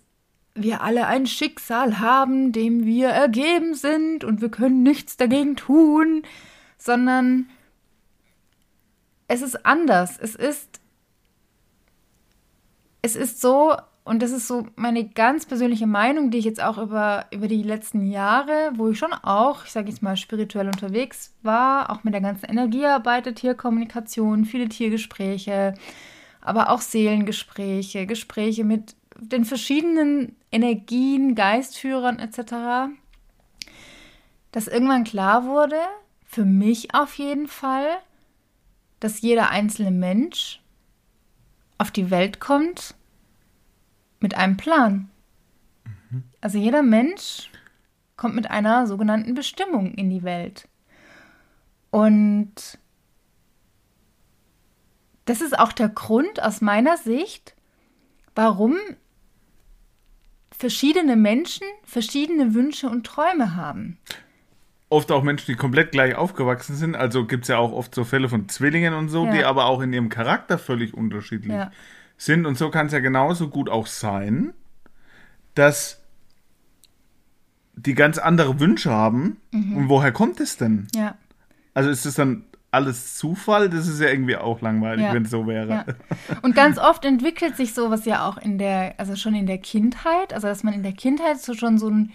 wir 0.53 0.81
alle 0.81 1.07
ein 1.07 1.27
Schicksal 1.27 1.99
haben, 1.99 2.51
dem 2.51 2.85
wir 2.85 3.09
ergeben 3.09 3.73
sind 3.73 4.23
und 4.23 4.41
wir 4.41 4.49
können 4.49 4.83
nichts 4.83 5.17
dagegen 5.17 5.55
tun, 5.55 6.23
sondern 6.77 7.49
es 9.27 9.41
ist 9.41 9.65
anders. 9.65 10.17
Es 10.17 10.35
ist 10.35 10.81
es 13.01 13.15
ist 13.15 13.41
so, 13.41 13.75
und 14.03 14.21
das 14.21 14.31
ist 14.31 14.47
so 14.47 14.65
meine 14.75 15.07
ganz 15.07 15.45
persönliche 15.45 15.85
Meinung, 15.85 16.31
die 16.31 16.39
ich 16.39 16.45
jetzt 16.45 16.61
auch 16.61 16.79
über, 16.79 17.27
über 17.31 17.47
die 17.47 17.61
letzten 17.61 18.07
Jahre, 18.07 18.71
wo 18.75 18.89
ich 18.89 18.97
schon 18.97 19.13
auch, 19.13 19.63
ich 19.65 19.71
sage 19.71 19.89
jetzt 19.89 20.01
mal, 20.01 20.17
spirituell 20.17 20.65
unterwegs 20.65 21.35
war, 21.43 21.91
auch 21.91 22.03
mit 22.03 22.13
der 22.13 22.21
ganzen 22.21 22.45
Energiearbeit, 22.45 23.33
Tierkommunikation, 23.35 24.45
viele 24.45 24.69
Tiergespräche, 24.69 25.75
aber 26.41 26.71
auch 26.71 26.81
Seelengespräche, 26.81 28.07
Gespräche 28.07 28.63
mit 28.63 28.95
den 29.19 29.45
verschiedenen 29.45 30.35
Energien, 30.51 31.35
Geistführern 31.35 32.17
etc., 32.17 32.95
dass 34.51 34.67
irgendwann 34.67 35.03
klar 35.03 35.45
wurde, 35.45 35.79
für 36.25 36.43
mich 36.43 36.95
auf 36.95 37.13
jeden 37.19 37.47
Fall, 37.47 37.99
dass 38.99 39.21
jeder 39.21 39.51
einzelne 39.51 39.91
Mensch 39.91 40.59
auf 41.77 41.91
die 41.91 42.09
Welt 42.09 42.39
kommt 42.39 42.95
mit 44.21 44.35
einem 44.35 44.57
Plan. 44.57 45.09
Mhm. 46.09 46.23
Also 46.39 46.57
jeder 46.57 46.83
Mensch 46.83 47.49
kommt 48.15 48.35
mit 48.35 48.49
einer 48.49 48.87
sogenannten 48.87 49.33
Bestimmung 49.33 49.93
in 49.95 50.09
die 50.09 50.23
Welt. 50.23 50.67
Und 51.89 52.79
das 55.25 55.41
ist 55.41 55.57
auch 55.57 55.71
der 55.71 55.89
Grund 55.89 56.41
aus 56.41 56.61
meiner 56.61 56.97
Sicht, 56.97 57.55
warum 58.35 58.77
verschiedene 60.51 61.15
Menschen 61.15 61.65
verschiedene 61.83 62.53
Wünsche 62.53 62.89
und 62.89 63.05
Träume 63.05 63.55
haben. 63.55 63.97
Oft 64.89 65.11
auch 65.11 65.23
Menschen, 65.23 65.45
die 65.47 65.55
komplett 65.55 65.91
gleich 65.91 66.15
aufgewachsen 66.15 66.75
sind. 66.75 66.95
Also 66.95 67.25
gibt 67.25 67.45
es 67.45 67.47
ja 67.47 67.57
auch 67.57 67.71
oft 67.71 67.95
so 67.95 68.03
Fälle 68.03 68.29
von 68.29 68.49
Zwillingen 68.49 68.93
und 68.93 69.09
so, 69.09 69.25
ja. 69.25 69.31
die 69.31 69.43
aber 69.45 69.65
auch 69.65 69.81
in 69.81 69.93
ihrem 69.93 70.09
Charakter 70.09 70.57
völlig 70.57 70.93
unterschiedlich 70.93 71.53
ja 71.53 71.71
sind. 72.21 72.45
Und 72.45 72.57
so 72.57 72.69
kann 72.69 72.87
es 72.87 72.93
ja 72.93 72.99
genauso 72.99 73.49
gut 73.49 73.69
auch 73.69 73.87
sein, 73.87 74.53
dass 75.55 76.01
die 77.75 77.95
ganz 77.95 78.17
andere 78.17 78.59
Wünsche 78.59 78.91
haben. 78.91 79.37
Mhm. 79.51 79.77
Und 79.77 79.89
woher 79.89 80.11
kommt 80.11 80.39
es 80.39 80.57
denn? 80.57 80.87
Ja. 80.95 81.15
Also 81.73 81.89
ist 81.89 82.05
es 82.05 82.15
dann 82.15 82.43
alles 82.69 83.17
Zufall? 83.17 83.69
Das 83.69 83.87
ist 83.87 83.99
ja 83.99 84.09
irgendwie 84.09 84.37
auch 84.37 84.61
langweilig, 84.61 85.05
ja. 85.05 85.13
wenn 85.13 85.23
es 85.23 85.31
so 85.31 85.47
wäre. 85.47 85.69
Ja. 85.69 85.85
Und 86.41 86.55
ganz 86.55 86.77
oft 86.77 87.05
entwickelt 87.05 87.57
sich 87.57 87.73
sowas 87.73 88.05
ja 88.05 88.27
auch 88.27 88.37
in 88.37 88.57
der, 88.57 88.95
also 88.97 89.15
schon 89.15 89.33
in 89.33 89.47
der 89.47 89.57
Kindheit, 89.57 90.33
also 90.33 90.47
dass 90.47 90.63
man 90.63 90.73
in 90.73 90.83
der 90.83 90.93
Kindheit 90.93 91.39
so 91.41 91.53
schon 91.53 91.77
so 91.77 91.89
ein 91.89 92.11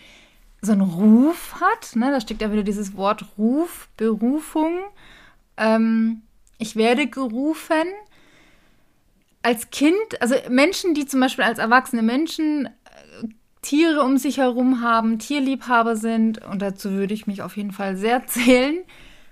so 0.62 0.72
einen 0.72 0.80
Ruf 0.80 1.56
hat, 1.60 1.94
ne? 1.96 2.10
da 2.10 2.20
steckt 2.20 2.40
ja 2.40 2.50
wieder 2.50 2.62
dieses 2.62 2.96
Wort 2.96 3.26
Ruf, 3.36 3.88
Berufung. 3.96 4.72
Ähm, 5.58 6.22
ich 6.58 6.76
werde 6.76 7.06
gerufen 7.06 7.84
als 9.46 9.70
Kind, 9.70 10.20
also 10.20 10.34
Menschen, 10.50 10.92
die 10.92 11.06
zum 11.06 11.20
Beispiel 11.20 11.44
als 11.44 11.60
erwachsene 11.60 12.02
Menschen 12.02 12.66
äh, 12.66 12.70
Tiere 13.62 14.02
um 14.02 14.18
sich 14.18 14.38
herum 14.38 14.82
haben, 14.82 15.20
Tierliebhaber 15.20 15.94
sind, 15.94 16.44
und 16.44 16.62
dazu 16.62 16.90
würde 16.90 17.14
ich 17.14 17.28
mich 17.28 17.42
auf 17.42 17.56
jeden 17.56 17.70
Fall 17.70 17.96
sehr 17.96 18.26
zählen. 18.26 18.78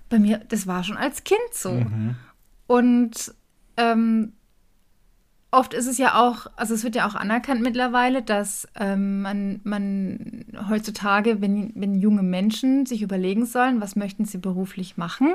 Bei 0.09 0.21
mir, 0.21 0.39
das 0.49 0.69
war 0.69 0.85
schon 0.85 0.97
als 0.97 1.25
Kind 1.25 1.41
so. 1.51 1.73
Mhm. 1.73 2.15
Und 2.69 3.35
ähm, 3.77 4.35
oft 5.51 5.75
ist 5.75 5.89
es 5.89 5.99
ja 5.99 6.15
auch, 6.15 6.47
also 6.55 6.75
es 6.75 6.85
wird 6.85 6.95
ja 6.95 7.09
auch 7.09 7.17
anerkannt 7.17 7.63
mittlerweile, 7.63 8.23
dass 8.23 8.69
ähm, 8.79 9.21
man, 9.23 9.63
man 9.65 10.45
heutzutage, 10.69 11.41
wenn, 11.41 11.73
wenn 11.75 11.99
junge 11.99 12.23
Menschen 12.23 12.87
sich 12.87 13.03
überlegen 13.03 13.47
sollen, 13.47 13.81
was 13.81 13.97
möchten 13.97 14.27
sie 14.27 14.39
beruflich 14.39 14.97
machen, 14.97 15.35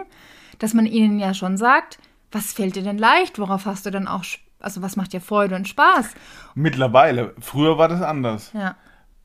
dass 0.57 0.73
man 0.73 0.85
ihnen 0.85 1.19
ja 1.19 1.33
schon 1.33 1.57
sagt, 1.57 1.99
was 2.31 2.53
fällt 2.53 2.77
dir 2.77 2.83
denn 2.83 2.97
leicht, 2.97 3.39
worauf 3.39 3.65
hast 3.65 3.85
du 3.85 3.91
dann 3.91 4.07
auch 4.07 4.23
Spaß? 4.23 4.48
Also 4.59 4.81
was 4.81 4.95
macht 4.95 5.13
dir 5.13 5.21
Freude 5.21 5.55
und 5.55 5.67
Spaß? 5.67 6.13
Mittlerweile. 6.55 7.33
Früher 7.39 7.77
war 7.77 7.87
das 7.87 8.01
anders. 8.01 8.51
Ja. 8.53 8.75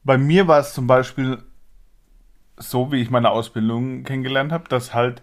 Bei 0.04 0.18
mir 0.18 0.48
war 0.48 0.60
es 0.60 0.74
zum 0.74 0.86
Beispiel 0.86 1.38
so, 2.56 2.92
wie 2.92 3.00
ich 3.00 3.10
meine 3.10 3.30
Ausbildung 3.30 4.04
kennengelernt 4.04 4.52
habe, 4.52 4.68
dass 4.68 4.94
halt 4.94 5.22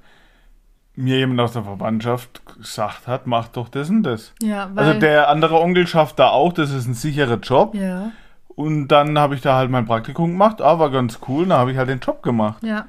mir 0.95 1.17
jemand 1.17 1.39
aus 1.39 1.53
der 1.53 1.63
Verwandtschaft 1.63 2.41
gesagt 2.57 3.07
hat, 3.07 3.25
mach 3.25 3.47
doch 3.47 3.69
das 3.69 3.89
und 3.89 4.03
das. 4.03 4.33
Ja, 4.41 4.69
also 4.75 4.99
der 4.99 5.29
andere 5.29 5.59
Onkel 5.59 5.87
schafft 5.87 6.19
da 6.19 6.29
auch, 6.29 6.51
das 6.51 6.71
ist 6.71 6.87
ein 6.87 6.93
sicherer 6.93 7.37
Job. 7.37 7.73
Ja. 7.75 8.11
Und 8.47 8.89
dann 8.89 9.17
habe 9.17 9.35
ich 9.35 9.41
da 9.41 9.55
halt 9.55 9.71
mein 9.71 9.85
Praktikum 9.85 10.31
gemacht, 10.31 10.61
ah, 10.61 10.77
war 10.79 10.91
ganz 10.91 11.19
cool, 11.27 11.47
dann 11.47 11.57
habe 11.57 11.71
ich 11.71 11.77
halt 11.77 11.89
den 11.89 11.99
Job 11.99 12.21
gemacht. 12.21 12.61
Ja. 12.63 12.87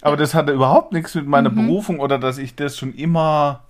Aber 0.00 0.16
das 0.16 0.34
hatte 0.34 0.52
überhaupt 0.52 0.92
nichts 0.92 1.14
mit 1.14 1.26
meiner 1.26 1.50
mhm. 1.50 1.66
Berufung 1.66 2.00
oder 2.00 2.18
dass 2.18 2.38
ich 2.38 2.56
das 2.56 2.78
schon 2.78 2.94
immer 2.94 3.60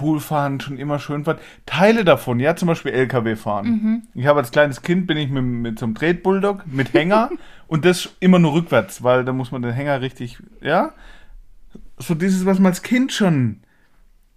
cool 0.00 0.20
fand, 0.20 0.62
schon 0.62 0.78
immer 0.78 0.98
schön 0.98 1.24
fand. 1.24 1.40
Teile 1.66 2.04
davon, 2.04 2.40
ja, 2.40 2.56
zum 2.56 2.68
Beispiel 2.68 2.92
LKW 2.92 3.36
fahren. 3.36 3.66
Mhm. 3.66 4.02
Ich 4.14 4.26
habe 4.26 4.40
als 4.40 4.50
kleines 4.50 4.82
Kind 4.82 5.06
bin 5.06 5.16
ich 5.16 5.30
mit, 5.30 5.44
mit 5.44 5.78
so 5.78 5.86
einem 5.86 5.94
Tretbulldog 5.94 6.66
mit 6.66 6.92
Hänger 6.92 7.30
und 7.66 7.84
das 7.84 8.10
immer 8.20 8.38
nur 8.38 8.54
rückwärts, 8.54 9.02
weil 9.02 9.24
da 9.24 9.32
muss 9.32 9.52
man 9.52 9.62
den 9.62 9.72
Hänger 9.72 10.00
richtig, 10.00 10.38
ja. 10.60 10.92
So 11.98 12.14
dieses, 12.14 12.46
was 12.46 12.58
man 12.58 12.72
als 12.72 12.82
Kind 12.82 13.12
schon 13.12 13.60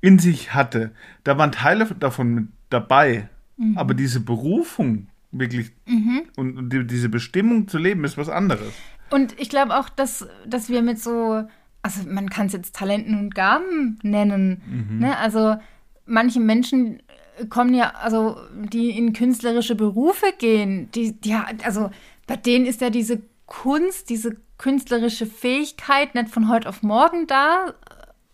in 0.01 0.19
sich 0.19 0.53
hatte, 0.53 0.91
da 1.23 1.37
waren 1.37 1.51
Teile 1.51 1.85
davon 1.99 2.33
mit 2.33 2.47
dabei. 2.69 3.29
Mhm. 3.57 3.77
Aber 3.77 3.93
diese 3.93 4.19
Berufung 4.19 5.07
wirklich 5.31 5.71
mhm. 5.85 6.23
und 6.35 6.69
die, 6.69 6.85
diese 6.85 7.09
Bestimmung 7.09 7.67
zu 7.67 7.77
leben 7.77 8.03
ist 8.03 8.17
was 8.17 8.29
anderes. 8.29 8.73
Und 9.09 9.39
ich 9.39 9.49
glaube 9.49 9.77
auch, 9.77 9.89
dass, 9.89 10.27
dass 10.45 10.69
wir 10.69 10.81
mit 10.81 10.99
so 10.99 11.43
also 11.83 12.09
man 12.09 12.29
kann 12.29 12.47
es 12.47 12.53
jetzt 12.53 12.75
Talenten 12.75 13.19
und 13.19 13.35
Gaben 13.35 13.99
nennen. 14.01 14.61
Mhm. 14.65 14.99
Ne? 14.99 15.17
Also 15.17 15.57
manche 16.05 16.39
Menschen 16.39 17.03
kommen 17.49 17.73
ja, 17.73 17.93
also 18.01 18.37
die 18.53 18.91
in 18.91 19.13
künstlerische 19.13 19.75
Berufe 19.75 20.27
gehen, 20.37 20.89
die, 20.91 21.19
die 21.19 21.35
also 21.63 21.89
bei 22.25 22.37
denen 22.37 22.65
ist 22.65 22.81
ja 22.81 22.89
diese 22.89 23.21
Kunst, 23.45 24.09
diese 24.09 24.37
künstlerische 24.57 25.25
Fähigkeit 25.25 26.15
nicht 26.15 26.29
von 26.29 26.47
heute 26.47 26.69
auf 26.69 26.83
morgen 26.83 27.27
da 27.27 27.73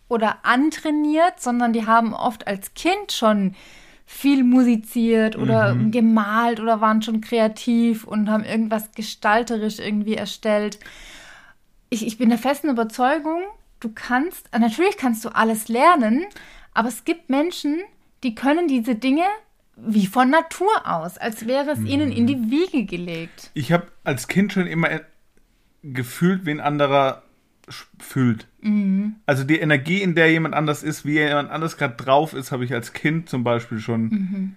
oder 0.08 0.44
antrainiert, 0.44 1.40
sondern 1.40 1.72
die 1.72 1.86
haben 1.86 2.14
oft 2.14 2.46
als 2.46 2.74
Kind 2.74 3.10
schon 3.10 3.56
viel 4.06 4.44
musiziert 4.44 5.36
oder 5.36 5.74
mhm. 5.74 5.90
gemalt 5.90 6.60
oder 6.60 6.80
waren 6.80 7.02
schon 7.02 7.20
kreativ 7.20 8.04
und 8.04 8.28
haben 8.28 8.44
irgendwas 8.44 8.92
gestalterisch 8.92 9.78
irgendwie 9.78 10.14
erstellt 10.14 10.78
ich, 11.90 12.06
ich 12.06 12.18
bin 12.18 12.28
der 12.28 12.38
festen 12.38 12.70
Überzeugung, 12.70 13.42
du 13.80 13.90
kannst, 13.94 14.48
natürlich 14.58 14.96
kannst 14.96 15.24
du 15.24 15.28
alles 15.28 15.68
lernen, 15.68 16.24
aber 16.72 16.88
es 16.88 17.04
gibt 17.04 17.28
Menschen, 17.28 17.80
die 18.22 18.34
können 18.34 18.68
diese 18.68 18.94
Dinge 18.94 19.24
wie 19.76 20.06
von 20.06 20.30
Natur 20.30 20.70
aus, 20.84 21.18
als 21.18 21.46
wäre 21.46 21.70
es 21.70 21.78
mhm. 21.78 21.86
ihnen 21.86 22.12
in 22.12 22.26
die 22.26 22.50
Wiege 22.50 22.84
gelegt. 22.84 23.50
Ich 23.54 23.72
habe 23.72 23.88
als 24.04 24.28
Kind 24.28 24.52
schon 24.52 24.66
immer 24.66 24.88
gefühlt, 25.82 26.44
wie 26.46 26.50
ein 26.50 26.60
anderer 26.60 27.22
fühlt. 27.98 28.46
Mhm. 28.60 29.16
Also 29.26 29.44
die 29.44 29.58
Energie, 29.58 30.02
in 30.02 30.14
der 30.14 30.30
jemand 30.30 30.54
anders 30.54 30.82
ist, 30.82 31.04
wie 31.04 31.12
jemand 31.12 31.50
anders 31.50 31.76
gerade 31.76 31.94
drauf 31.94 32.34
ist, 32.34 32.52
habe 32.52 32.64
ich 32.64 32.74
als 32.74 32.92
Kind 32.92 33.28
zum 33.28 33.44
Beispiel 33.44 33.78
schon 33.78 34.02
mhm. 34.02 34.56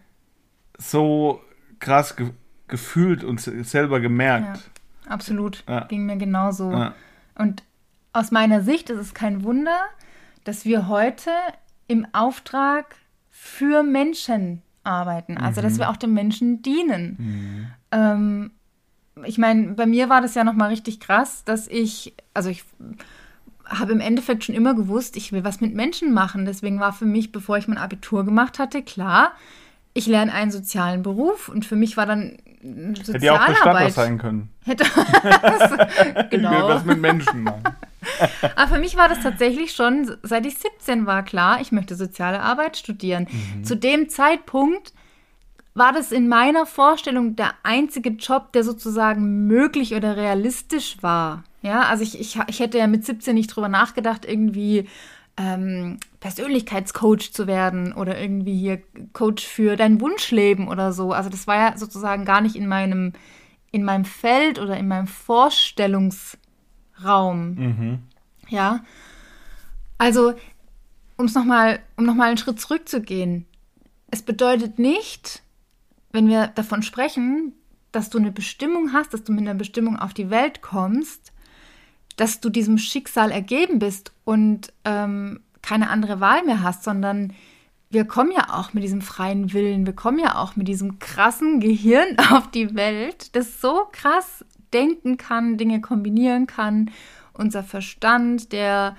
so 0.78 1.42
krass 1.80 2.16
ge 2.16 2.32
gefühlt 2.68 3.24
und 3.24 3.40
selber 3.40 4.00
gemerkt. 4.00 4.72
Ja, 5.06 5.12
absolut. 5.12 5.64
Ja. 5.68 5.82
Ging 5.82 6.06
mir 6.06 6.18
genauso. 6.18 6.72
Ja. 6.72 6.96
Und 7.36 7.64
aus 8.12 8.32
meiner 8.32 8.62
Sicht 8.62 8.90
ist 8.90 9.00
es 9.00 9.14
kein 9.14 9.44
Wunder, 9.44 9.80
dass 10.44 10.66
wir 10.66 10.88
heute 10.88 11.32
im 11.88 12.08
Auftrag 12.14 12.96
für 13.30 13.84
Menschen 13.84 14.62
arbeiten, 14.84 15.38
also 15.38 15.62
mhm. 15.62 15.64
dass 15.66 15.80
wir 15.80 15.90
auch 15.90 15.98
den 15.98 16.14
Menschen 16.14 16.62
dienen. 16.62 17.18
Mhm. 17.18 17.68
Ähm, 17.92 18.52
ich 19.26 19.38
meine, 19.38 19.74
bei 19.74 19.86
mir 19.86 20.10
war 20.10 20.22
das 20.22 20.36
ja 20.36 20.44
nochmal 20.44 20.70
richtig 20.70 21.00
krass, 21.00 21.44
dass 21.44 21.68
ich, 21.68 22.14
also 22.34 22.50
ich 22.50 22.64
habe 23.66 23.92
im 23.94 24.00
Endeffekt 24.00 24.44
schon 24.44 24.56
immer 24.56 24.74
gewusst, 24.74 25.16
ich 25.16 25.32
will 25.32 25.44
was 25.44 25.62
mit 25.62 25.74
Menschen 25.74 26.14
machen. 26.14 26.46
Deswegen 26.46 26.80
war 26.80 26.94
für 26.94 27.06
mich, 27.06 27.32
bevor 27.32 27.58
ich 27.58 27.68
mein 27.68 27.78
Abitur 27.78 28.26
gemacht 28.26 28.60
hatte, 28.60 28.82
klar, 28.82 29.34
ich 29.94 30.08
lerne 30.08 30.34
einen 30.34 30.52
sozialen 30.52 31.04
Beruf 31.04 31.50
und 31.50 31.66
für 31.66 31.76
mich 31.76 31.98
war 31.98 32.06
dann 32.06 32.38
Sozialarbeit. 32.64 33.14
Hätte 33.14 33.26
ja 33.26 33.34
auch 33.36 33.48
Bestatter 33.48 33.92
sein 33.92 34.18
können. 34.18 34.50
Hätte 34.66 34.86
was, 34.86 36.30
genau. 36.30 36.52
Ich 36.52 36.58
will 36.58 36.70
was 36.70 36.86
mit 36.86 37.00
Menschen 37.00 37.44
machen. 37.44 37.64
Aber 38.56 38.76
für 38.76 38.80
mich 38.80 38.96
war 38.96 39.10
das 39.10 39.22
tatsächlich 39.22 39.74
schon, 39.74 40.16
seit 40.24 40.46
ich 40.46 40.58
17 40.58 41.06
war, 41.06 41.24
klar, 41.24 41.62
ich 41.62 41.72
möchte 41.72 41.96
soziale 41.96 42.42
Arbeit 42.42 42.78
studieren. 42.78 43.28
Mhm. 43.30 43.64
Zu 43.64 43.76
dem 43.76 44.10
Zeitpunkt 44.10 44.94
war 45.74 45.92
das 45.92 46.12
in 46.12 46.28
meiner 46.28 46.66
Vorstellung 46.66 47.36
der 47.36 47.54
einzige 47.64 48.12
Job, 48.12 48.54
der 48.54 48.64
sozusagen 48.64 49.48
möglich 49.48 49.96
oder 49.96 50.16
realistisch 50.16 50.98
war. 51.02 51.44
Ja, 51.62 51.84
also 51.84 52.04
ich, 52.04 52.20
ich, 52.20 52.38
ich 52.48 52.60
hätte 52.60 52.78
ja 52.78 52.88
mit 52.88 53.06
17 53.06 53.34
nicht 53.34 53.48
drüber 53.48 53.70
nachgedacht, 53.70 54.26
irgendwie 54.26 54.88
ähm, 55.38 55.98
Persönlichkeitscoach 56.20 57.32
zu 57.32 57.48
werden 57.48 57.94
oder 57.94 58.20
irgendwie 58.20 58.58
hier 58.58 58.82
Coach 59.14 59.46
für 59.46 59.76
dein 59.76 60.00
Wunschleben 60.00 60.68
oder 60.68 60.94
so. 60.94 61.12
Also 61.12 61.30
das 61.30 61.48
war 61.48 61.56
ja 61.56 61.78
sozusagen 61.78 62.26
gar 62.26 62.42
nicht 62.42 62.56
in 62.56 62.68
meinem 62.68 63.14
in 63.74 63.84
meinem 63.84 64.06
Feld 64.06 64.60
oder 64.60 64.78
in 64.78 64.88
meinem 64.88 65.08
Vorstellungsraum. 65.08 67.56
Mhm. 67.56 68.00
Ja. 68.48 68.86
Also, 69.98 70.36
um's 71.18 71.34
noch 71.34 71.44
mal, 71.44 71.80
um 71.98 72.06
nochmal 72.06 72.30
einen 72.30 72.38
Schritt 72.38 72.62
zurückzugehen. 72.62 73.48
Es 74.12 74.22
bedeutet 74.22 74.78
nicht, 74.78 75.42
wenn 76.12 76.30
wir 76.30 76.48
davon 76.48 76.84
sprechen, 76.84 77.54
dass 77.92 78.12
du 78.12 78.20
eine 78.20 78.32
Bestimmung 78.32 78.94
hast, 78.94 79.12
dass 79.12 79.24
du 79.24 79.32
mit 79.32 79.42
einer 79.42 79.56
Bestimmung 79.56 79.98
auf 79.98 80.14
die 80.14 80.30
Welt 80.30 80.62
kommst, 80.62 81.33
dass 82.16 82.40
du 82.40 82.50
diesem 82.50 82.78
Schicksal 82.78 83.32
ergeben 83.32 83.80
bist 83.80 84.12
und 84.24 84.72
ähm, 84.86 85.42
keine 85.62 85.90
andere 85.90 86.20
Wahl 86.20 86.44
mehr 86.44 86.62
hast, 86.62 86.84
sondern 86.84 87.34
wir 87.90 88.06
kommen 88.06 88.32
ja 88.32 88.50
auch 88.50 88.74
mit 88.74 88.84
diesem 88.84 89.02
freien 89.02 89.54
Willen, 89.54 89.86
wir 89.86 89.94
kommen 89.94 90.20
ja 90.20 90.36
auch 90.36 90.56
mit 90.56 90.68
diesem 90.68 91.00
krassen 91.00 91.60
Gehirn 91.60 92.18
auf 92.32 92.50
die 92.52 92.76
Welt, 92.76 93.36
das 93.36 93.62
so 93.62 93.88
krass 93.92 94.44
denken 94.74 95.18
kann, 95.18 95.58
Dinge 95.58 95.82
kombinieren 95.82 96.48
kann, 96.48 96.92
unser 97.34 97.64
Verstand, 97.64 98.52
der 98.52 98.98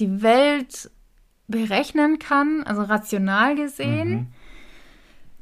die 0.00 0.22
Welt 0.22 0.90
berechnen 1.46 2.18
kann, 2.18 2.62
also 2.64 2.82
rational 2.82 3.56
gesehen, 3.56 4.10
mhm. 4.10 4.26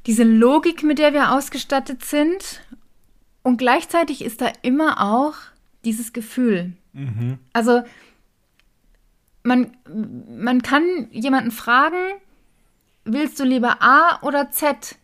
diese 0.06 0.24
Logik, 0.24 0.82
mit 0.82 0.98
der 0.98 1.12
wir 1.12 1.32
ausgestattet 1.32 2.04
sind. 2.04 2.62
Und 3.42 3.58
gleichzeitig 3.58 4.24
ist 4.24 4.40
da 4.40 4.50
immer 4.62 5.00
auch 5.00 5.34
dieses 5.86 6.12
Gefühl. 6.12 6.72
Mhm. 6.92 7.38
Also 7.52 7.82
man, 9.42 9.76
man 10.28 10.60
kann 10.60 11.08
jemanden 11.12 11.52
fragen, 11.52 11.96
willst 13.04 13.40
du 13.40 13.44
lieber 13.44 13.80
A 13.80 14.18
oder 14.22 14.50
Z? 14.50 14.96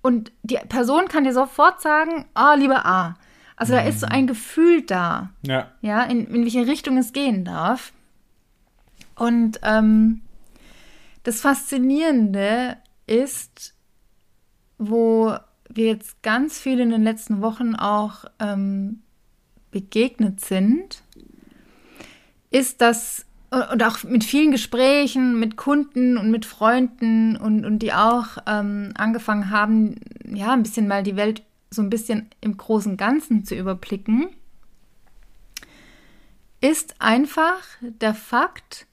Und 0.00 0.32
die 0.42 0.58
Person 0.68 1.06
kann 1.06 1.24
dir 1.24 1.32
sofort 1.32 1.80
sagen, 1.80 2.24
ah, 2.34 2.54
oh, 2.54 2.58
lieber 2.58 2.84
A. 2.84 3.14
Also 3.54 3.74
mhm. 3.74 3.76
da 3.76 3.82
ist 3.84 4.00
so 4.00 4.06
ein 4.06 4.26
Gefühl 4.26 4.82
da. 4.82 5.30
Ja. 5.46 5.70
Ja, 5.82 6.02
in, 6.02 6.26
in 6.26 6.42
welche 6.42 6.66
Richtung 6.66 6.96
es 6.96 7.12
gehen 7.12 7.44
darf. 7.44 7.92
Und 9.14 9.60
ähm, 9.62 10.22
das 11.22 11.40
Faszinierende 11.42 12.78
ist, 13.06 13.74
wo 14.78 15.36
wir 15.68 15.86
jetzt 15.86 16.22
ganz 16.22 16.58
viel 16.58 16.80
in 16.80 16.90
den 16.90 17.04
letzten 17.04 17.40
Wochen 17.42 17.76
auch 17.76 18.24
ähm, 18.40 19.01
begegnet 19.72 20.40
sind, 20.40 21.02
ist, 22.50 22.80
dass 22.80 23.26
und 23.70 23.82
auch 23.82 24.02
mit 24.04 24.24
vielen 24.24 24.50
Gesprächen 24.50 25.38
mit 25.38 25.58
Kunden 25.58 26.16
und 26.16 26.30
mit 26.30 26.46
Freunden 26.46 27.36
und, 27.36 27.66
und 27.66 27.80
die 27.80 27.92
auch 27.92 28.38
ähm, 28.46 28.92
angefangen 28.94 29.50
haben, 29.50 29.96
ja, 30.24 30.52
ein 30.52 30.62
bisschen 30.62 30.88
mal 30.88 31.02
die 31.02 31.16
Welt 31.16 31.42
so 31.68 31.82
ein 31.82 31.90
bisschen 31.90 32.30
im 32.40 32.56
großen 32.56 32.96
Ganzen 32.96 33.44
zu 33.44 33.54
überblicken, 33.54 34.28
ist 36.62 36.94
einfach 36.98 37.60
der 37.80 38.14
Fakt, 38.14 38.86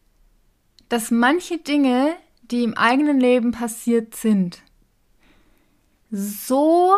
dass 0.89 1.12
manche 1.12 1.57
Dinge, 1.57 2.15
die 2.41 2.63
im 2.63 2.74
eigenen 2.74 3.19
Leben 3.19 3.51
passiert 3.51 4.15
sind, 4.15 4.62
so 6.12 6.93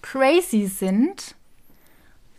crazy 0.00 0.66
sind. 0.66 1.34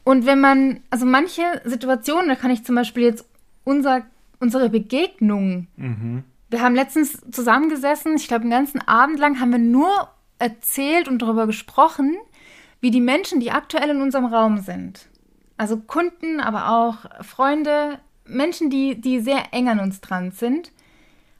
Und 0.06 0.26
wenn 0.26 0.40
man, 0.40 0.80
also 0.90 1.06
manche 1.06 1.42
Situationen, 1.66 2.30
da 2.30 2.36
kann 2.36 2.52
ich 2.52 2.64
zum 2.64 2.76
Beispiel 2.76 3.04
jetzt 3.04 3.26
unser 3.66 4.06
unsere 4.40 4.70
Begegnungen. 4.70 5.68
Mhm. 5.76 6.24
Wir 6.50 6.62
haben 6.62 6.76
letztens 6.76 7.22
zusammengesessen, 7.32 8.16
ich 8.16 8.28
glaube, 8.28 8.44
den 8.44 8.52
ganzen 8.52 8.82
Abend 8.82 9.20
lang 9.20 9.40
haben 9.40 9.52
wir 9.52 9.60
nur 9.60 10.10
erzählt 10.40 11.08
und 11.08 11.22
darüber 11.22 11.48
gesprochen, 11.48 12.16
wie 12.82 12.92
die 12.92 13.02
Menschen, 13.02 13.40
die 13.40 13.52
aktuell 13.52 13.90
in 13.90 14.02
unserem 14.02 14.26
Raum 14.26 14.60
sind, 14.60 15.08
also 15.58 15.78
Kunden, 15.78 16.40
aber 16.40 16.70
auch 16.70 17.24
Freunde, 17.26 18.00
Menschen, 18.26 18.70
die, 18.70 19.00
die 19.00 19.20
sehr 19.20 19.54
eng 19.54 19.70
an 19.70 19.80
uns 19.80 20.02
dran 20.02 20.32
sind, 20.32 20.72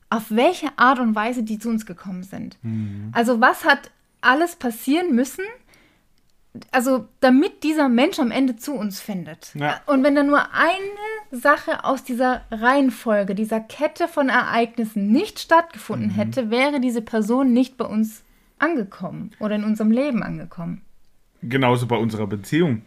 auf 0.10 0.26
welche 0.30 0.70
Art 0.78 1.00
und 1.00 1.16
Weise 1.16 1.44
die 1.44 1.60
zu 1.60 1.70
uns 1.70 1.86
gekommen 1.86 2.24
sind. 2.24 2.58
Mhm. 2.64 3.12
Also 3.14 3.42
was 3.42 3.66
hat 3.66 3.92
alles 4.22 4.56
passieren 4.56 5.14
müssen, 5.14 5.46
also 6.72 7.08
damit 7.20 7.64
dieser 7.64 7.90
Mensch 7.90 8.20
am 8.20 8.32
Ende 8.32 8.56
zu 8.56 8.74
uns 8.74 9.02
findet. 9.02 9.52
Ja. 9.56 9.82
Und 9.86 10.04
wenn 10.04 10.16
da 10.16 10.24
nur 10.24 10.54
eine 10.54 11.32
Sache 11.32 11.84
aus 11.84 12.04
dieser 12.04 12.42
Reihenfolge, 12.52 13.36
dieser 13.36 13.60
Kette 13.60 14.08
von 14.08 14.30
Ereignissen 14.30 15.12
nicht 15.12 15.40
stattgefunden 15.40 16.10
mhm. 16.10 16.16
hätte, 16.16 16.52
wäre 16.52 16.80
diese 16.80 17.02
Person 17.02 17.54
nicht 17.54 17.78
bei 17.78 17.86
uns 17.86 18.24
angekommen 18.60 19.32
oder 19.40 19.56
in 19.56 19.64
unserem 19.64 19.92
Leben 19.92 20.24
angekommen. 20.24 20.82
Genauso 21.42 21.88
bei 21.88 21.98
unserer 21.98 22.28
Beziehung. 22.28 22.84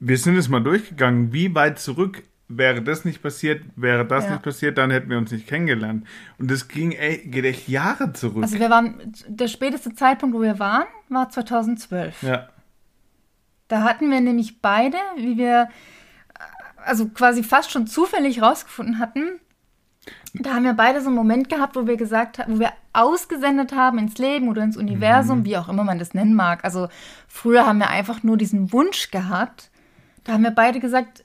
Wir 0.00 0.18
sind 0.18 0.36
es 0.36 0.48
mal 0.48 0.62
durchgegangen, 0.62 1.32
wie 1.32 1.54
weit 1.54 1.78
zurück 1.78 2.22
wäre 2.56 2.82
das 2.82 3.04
nicht 3.04 3.22
passiert, 3.22 3.64
wäre 3.76 4.06
das 4.06 4.24
ja. 4.24 4.32
nicht 4.32 4.42
passiert, 4.42 4.78
dann 4.78 4.90
hätten 4.90 5.10
wir 5.10 5.18
uns 5.18 5.30
nicht 5.32 5.46
kennengelernt. 5.46 6.06
Und 6.38 6.50
das 6.50 6.68
ging, 6.68 6.92
ey, 6.92 7.18
geht 7.26 7.44
echt 7.44 7.68
Jahre 7.68 8.12
zurück. 8.12 8.42
Also 8.42 8.58
wir 8.58 8.70
waren, 8.70 9.00
der 9.26 9.48
späteste 9.48 9.94
Zeitpunkt, 9.94 10.36
wo 10.36 10.42
wir 10.42 10.58
waren, 10.58 10.86
war 11.08 11.28
2012. 11.28 12.22
Ja. 12.22 12.48
Da 13.72 13.84
hatten 13.84 14.10
wir 14.10 14.20
nämlich 14.20 14.60
beide, 14.60 14.98
wie 15.16 15.38
wir 15.38 15.70
also 16.84 17.08
quasi 17.08 17.42
fast 17.42 17.70
schon 17.70 17.86
zufällig 17.86 18.42
rausgefunden 18.42 18.98
hatten, 18.98 19.40
da 20.34 20.52
haben 20.52 20.64
wir 20.64 20.74
beide 20.74 21.00
so 21.00 21.06
einen 21.06 21.16
Moment 21.16 21.48
gehabt, 21.48 21.74
wo 21.74 21.86
wir 21.86 21.96
gesagt 21.96 22.38
haben, 22.38 22.56
wo 22.56 22.60
wir 22.60 22.72
ausgesendet 22.92 23.72
haben 23.72 23.96
ins 23.96 24.18
Leben 24.18 24.50
oder 24.50 24.62
ins 24.62 24.76
Universum, 24.76 25.38
mhm. 25.38 25.44
wie 25.46 25.56
auch 25.56 25.70
immer 25.70 25.84
man 25.84 25.98
das 25.98 26.12
nennen 26.12 26.34
mag. 26.34 26.66
Also 26.66 26.88
früher 27.28 27.66
haben 27.66 27.78
wir 27.78 27.88
einfach 27.88 28.22
nur 28.22 28.36
diesen 28.36 28.74
Wunsch 28.74 29.10
gehabt. 29.10 29.70
Da 30.24 30.34
haben 30.34 30.42
wir 30.42 30.50
beide 30.50 30.78
gesagt 30.78 31.24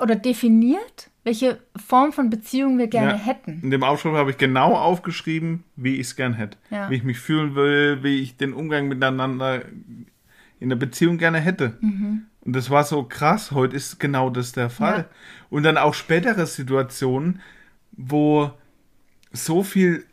oder 0.00 0.16
definiert, 0.16 1.10
welche 1.22 1.60
Form 1.76 2.12
von 2.12 2.28
Beziehung 2.28 2.76
wir 2.76 2.88
gerne 2.88 3.12
ja, 3.12 3.18
hätten. 3.18 3.60
In 3.62 3.70
dem 3.70 3.84
Aufschrift 3.84 4.16
habe 4.16 4.32
ich 4.32 4.38
genau 4.38 4.74
aufgeschrieben, 4.74 5.62
wie 5.76 5.94
ich 5.94 6.08
es 6.08 6.16
gern 6.16 6.34
hätte. 6.34 6.58
Ja. 6.70 6.90
Wie 6.90 6.96
ich 6.96 7.04
mich 7.04 7.20
fühlen 7.20 7.54
will, 7.54 8.02
wie 8.02 8.20
ich 8.20 8.36
den 8.36 8.52
Umgang 8.52 8.88
miteinander 8.88 9.62
in 10.60 10.68
der 10.68 10.76
Beziehung 10.76 11.18
gerne 11.18 11.40
hätte. 11.40 11.76
Mhm. 11.80 12.22
Und 12.40 12.54
das 12.54 12.70
war 12.70 12.84
so 12.84 13.04
krass, 13.04 13.52
heute 13.52 13.76
ist 13.76 13.98
genau 13.98 14.30
das 14.30 14.52
der 14.52 14.70
Fall. 14.70 14.98
Ja. 14.98 15.04
Und 15.50 15.62
dann 15.62 15.78
auch 15.78 15.94
spätere 15.94 16.46
Situationen, 16.46 17.40
wo 17.92 18.50
so 19.32 19.62
viel 19.62 20.04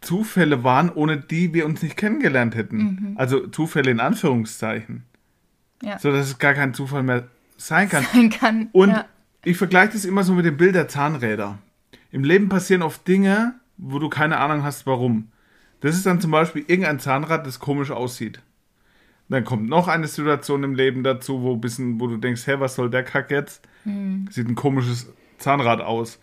Zufälle 0.00 0.62
waren, 0.62 0.90
ohne 0.90 1.16
die 1.16 1.54
wir 1.54 1.66
uns 1.66 1.82
nicht 1.82 1.96
kennengelernt 1.96 2.54
hätten. 2.54 2.76
Mhm. 2.76 3.12
Also 3.16 3.46
Zufälle 3.48 3.90
in 3.90 4.00
Anführungszeichen. 4.00 5.04
Ja. 5.82 5.98
So 5.98 6.12
dass 6.12 6.26
es 6.26 6.38
gar 6.38 6.54
kein 6.54 6.74
Zufall 6.74 7.02
mehr 7.02 7.28
sein 7.56 7.88
kann. 7.88 8.04
Sein 8.12 8.30
kann 8.30 8.68
Und 8.72 8.90
ja. 8.90 9.06
ich 9.44 9.56
vergleiche 9.56 9.92
das 9.92 10.04
immer 10.04 10.22
so 10.22 10.34
mit 10.34 10.44
dem 10.44 10.56
Bild 10.56 10.74
der 10.74 10.88
Zahnräder. 10.88 11.58
Im 12.10 12.24
Leben 12.24 12.48
passieren 12.48 12.82
oft 12.82 13.06
Dinge, 13.08 13.54
wo 13.76 13.98
du 13.98 14.08
keine 14.08 14.38
Ahnung 14.38 14.62
hast, 14.62 14.86
warum. 14.86 15.28
Das 15.80 15.96
ist 15.96 16.06
dann 16.06 16.20
zum 16.20 16.30
Beispiel 16.30 16.64
irgendein 16.66 17.00
Zahnrad, 17.00 17.46
das 17.46 17.58
komisch 17.58 17.90
aussieht. 17.90 18.40
Dann 19.34 19.44
kommt 19.44 19.68
noch 19.68 19.88
eine 19.88 20.06
Situation 20.06 20.62
im 20.62 20.76
Leben 20.76 21.02
dazu, 21.02 21.42
wo, 21.42 21.56
bisschen, 21.56 21.98
wo 21.98 22.06
du 22.06 22.18
denkst, 22.18 22.46
hä, 22.46 22.54
was 22.58 22.76
soll 22.76 22.88
der 22.88 23.02
Kack 23.02 23.32
jetzt? 23.32 23.66
Mhm. 23.84 24.28
Sieht 24.30 24.48
ein 24.48 24.54
komisches 24.54 25.12
Zahnrad 25.38 25.80
aus. 25.80 26.20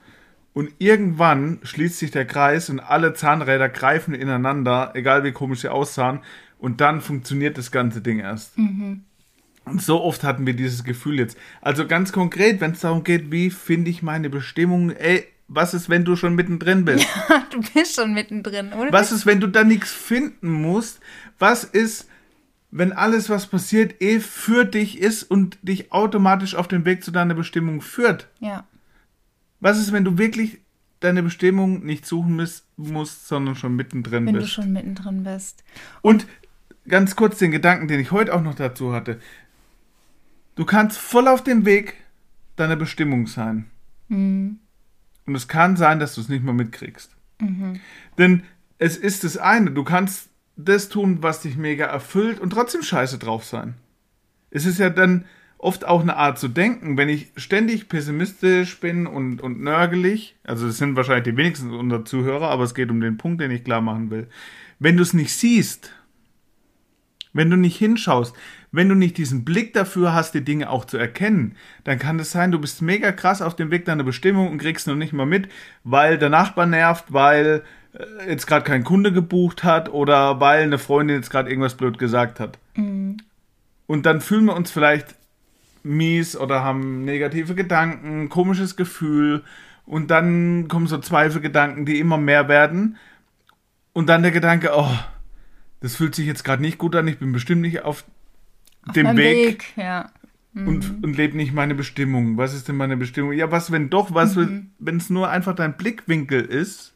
Und 0.53 0.71
irgendwann 0.77 1.59
schließt 1.63 1.99
sich 1.99 2.11
der 2.11 2.23
Kreis 2.23 2.69
und 2.69 2.79
alle 2.79 3.13
Zahnräder 3.13 3.67
greifen 3.67 4.13
ineinander, 4.13 4.91
egal 4.93 5.25
wie 5.25 5.33
komisch 5.33 5.59
sie 5.59 5.69
aussahen. 5.69 6.21
Und 6.57 6.79
dann 6.79 7.01
funktioniert 7.01 7.57
das 7.57 7.69
ganze 7.69 7.99
Ding 7.99 8.19
erst. 8.19 8.57
Mhm. 8.57 9.03
Und 9.65 9.81
so 9.81 10.01
oft 10.01 10.23
hatten 10.23 10.47
wir 10.47 10.53
dieses 10.53 10.85
Gefühl 10.85 11.19
jetzt. 11.19 11.37
Also 11.59 11.85
ganz 11.87 12.13
konkret, 12.13 12.61
wenn 12.61 12.71
es 12.71 12.79
darum 12.79 13.03
geht, 13.03 13.29
wie 13.29 13.49
finde 13.49 13.91
ich 13.91 14.01
meine 14.01 14.29
Bestimmung, 14.29 14.91
ey, 14.91 15.25
was 15.49 15.73
ist, 15.73 15.89
wenn 15.89 16.05
du 16.05 16.15
schon 16.15 16.33
mittendrin 16.33 16.85
bist? 16.85 17.05
Ja, 17.27 17.43
du 17.51 17.59
bist 17.73 17.95
schon 17.95 18.13
mittendrin, 18.13 18.71
oder? 18.71 18.89
Was 18.93 19.11
ist, 19.11 19.25
wenn 19.25 19.41
du 19.41 19.47
da 19.47 19.65
nichts 19.65 19.91
finden 19.91 20.49
musst? 20.49 21.01
Was 21.39 21.65
ist, 21.65 22.07
wenn 22.71 22.93
alles, 22.93 23.29
was 23.29 23.47
passiert, 23.47 24.01
eh 24.01 24.19
für 24.19 24.65
dich 24.65 24.99
ist 24.99 25.23
und 25.23 25.59
dich 25.61 25.91
automatisch 25.91 26.55
auf 26.55 26.67
den 26.67 26.85
Weg 26.85 27.03
zu 27.03 27.11
deiner 27.11 27.33
Bestimmung 27.33 27.81
führt. 27.81 28.29
Ja. 28.39 28.65
Was 29.59 29.77
ist, 29.77 29.91
wenn 29.91 30.05
du 30.05 30.17
wirklich 30.17 30.59
deine 31.01 31.21
Bestimmung 31.21 31.85
nicht 31.85 32.05
suchen 32.05 32.35
musst, 32.37 32.65
musst 32.77 33.27
sondern 33.27 33.55
schon 33.55 33.75
mittendrin 33.75 34.25
wenn 34.25 34.33
bist? 34.33 34.35
Wenn 34.35 34.41
du 34.41 34.47
schon 34.47 34.73
mittendrin 34.73 35.23
bist. 35.23 35.63
Und 36.01 36.25
ganz 36.87 37.15
kurz 37.15 37.39
den 37.39 37.51
Gedanken, 37.51 37.87
den 37.87 37.99
ich 37.99 38.11
heute 38.11 38.33
auch 38.33 38.41
noch 38.41 38.55
dazu 38.55 38.93
hatte. 38.93 39.19
Du 40.55 40.65
kannst 40.65 40.97
voll 40.97 41.27
auf 41.27 41.43
dem 41.43 41.65
Weg 41.65 41.95
deiner 42.55 42.77
Bestimmung 42.77 43.27
sein. 43.27 43.69
Mhm. 44.07 44.59
Und 45.25 45.35
es 45.35 45.47
kann 45.47 45.75
sein, 45.75 45.99
dass 45.99 46.15
du 46.15 46.21
es 46.21 46.29
nicht 46.29 46.43
mal 46.43 46.53
mitkriegst. 46.53 47.15
Mhm. 47.39 47.79
Denn 48.17 48.43
es 48.77 48.97
ist 48.97 49.23
das 49.23 49.37
eine, 49.37 49.71
du 49.71 49.83
kannst 49.83 50.30
das 50.65 50.89
tun, 50.89 51.19
was 51.21 51.41
dich 51.41 51.57
mega 51.57 51.85
erfüllt 51.85 52.39
und 52.39 52.51
trotzdem 52.51 52.83
scheiße 52.83 53.17
drauf 53.17 53.43
sein. 53.43 53.75
Es 54.49 54.65
ist 54.65 54.79
ja 54.79 54.89
dann 54.89 55.25
oft 55.57 55.85
auch 55.85 56.01
eine 56.01 56.17
Art 56.17 56.39
zu 56.39 56.47
denken, 56.47 56.97
wenn 56.97 57.09
ich 57.09 57.31
ständig 57.35 57.87
pessimistisch 57.87 58.79
bin 58.79 59.05
und, 59.05 59.41
und 59.41 59.61
nörgelig, 59.61 60.35
also 60.43 60.67
das 60.67 60.77
sind 60.77 60.95
wahrscheinlich 60.95 61.25
die 61.25 61.37
wenigsten 61.37 61.71
unserer 61.71 62.03
Zuhörer, 62.03 62.49
aber 62.49 62.63
es 62.63 62.73
geht 62.73 62.89
um 62.89 62.99
den 62.99 63.17
Punkt, 63.17 63.41
den 63.41 63.51
ich 63.51 63.63
klar 63.63 63.81
machen 63.81 64.09
will. 64.09 64.27
Wenn 64.79 64.97
du 64.97 65.03
es 65.03 65.13
nicht 65.13 65.33
siehst, 65.33 65.93
wenn 67.33 67.49
du 67.49 67.55
nicht 67.55 67.77
hinschaust, 67.77 68.35
wenn 68.71 68.89
du 68.89 68.95
nicht 68.95 69.17
diesen 69.17 69.45
Blick 69.45 69.73
dafür 69.73 70.13
hast, 70.13 70.33
die 70.33 70.43
Dinge 70.43 70.69
auch 70.69 70.85
zu 70.85 70.97
erkennen, 70.97 71.55
dann 71.83 71.99
kann 71.99 72.19
es 72.19 72.31
sein, 72.31 72.51
du 72.51 72.59
bist 72.59 72.81
mega 72.81 73.11
krass 73.11 73.41
auf 73.41 73.55
dem 73.55 73.71
Weg 73.71 73.85
deiner 73.85 74.03
Bestimmung 74.03 74.49
und 74.49 74.57
kriegst 74.57 74.87
noch 74.87 74.95
nicht 74.95 75.13
mal 75.13 75.25
mit, 75.25 75.47
weil 75.83 76.17
der 76.17 76.29
Nachbar 76.29 76.65
nervt, 76.65 77.05
weil 77.09 77.63
jetzt 78.27 78.47
gerade 78.47 78.63
kein 78.63 78.83
Kunde 78.83 79.11
gebucht 79.11 79.63
hat 79.63 79.89
oder 79.89 80.39
weil 80.39 80.63
eine 80.63 80.77
Freundin 80.77 81.17
jetzt 81.17 81.29
gerade 81.29 81.49
irgendwas 81.49 81.75
blöd 81.75 81.97
gesagt 81.97 82.39
hat. 82.39 82.57
Mhm. 82.75 83.17
Und 83.87 84.05
dann 84.05 84.21
fühlen 84.21 84.45
wir 84.45 84.55
uns 84.55 84.71
vielleicht 84.71 85.15
mies 85.83 86.37
oder 86.37 86.63
haben 86.63 87.03
negative 87.03 87.55
Gedanken, 87.55 88.29
komisches 88.29 88.75
Gefühl 88.75 89.43
und 89.85 90.11
dann 90.11 90.67
kommen 90.67 90.87
so 90.87 90.97
Zweifelgedanken, 90.97 91.85
die 91.85 91.99
immer 91.99 92.17
mehr 92.17 92.47
werden 92.47 92.97
und 93.93 94.07
dann 94.07 94.21
der 94.21 94.31
Gedanke, 94.31 94.71
oh, 94.73 94.97
das 95.81 95.95
fühlt 95.95 96.15
sich 96.15 96.27
jetzt 96.27 96.43
gerade 96.43 96.61
nicht 96.61 96.77
gut 96.77 96.95
an, 96.95 97.07
ich 97.07 97.17
bin 97.17 97.31
bestimmt 97.31 97.61
nicht 97.61 97.81
auf, 97.81 98.05
auf 98.85 98.93
dem 98.93 99.17
Weg, 99.17 99.17
Weg 99.17 99.65
ja. 99.75 100.09
mhm. 100.53 100.67
und, 100.67 101.03
und 101.03 101.17
lebe 101.17 101.35
nicht 101.35 101.53
meine 101.53 101.75
Bestimmung. 101.75 102.37
Was 102.37 102.53
ist 102.53 102.67
denn 102.67 102.77
meine 102.77 102.95
Bestimmung? 102.95 103.33
Ja, 103.33 103.51
was, 103.51 103.71
wenn 103.71 103.89
doch, 103.89 104.13
was, 104.13 104.35
mhm. 104.35 104.69
wenn 104.79 104.97
es 104.97 105.09
nur 105.09 105.29
einfach 105.29 105.55
dein 105.55 105.75
Blickwinkel 105.75 106.41
ist, 106.41 106.93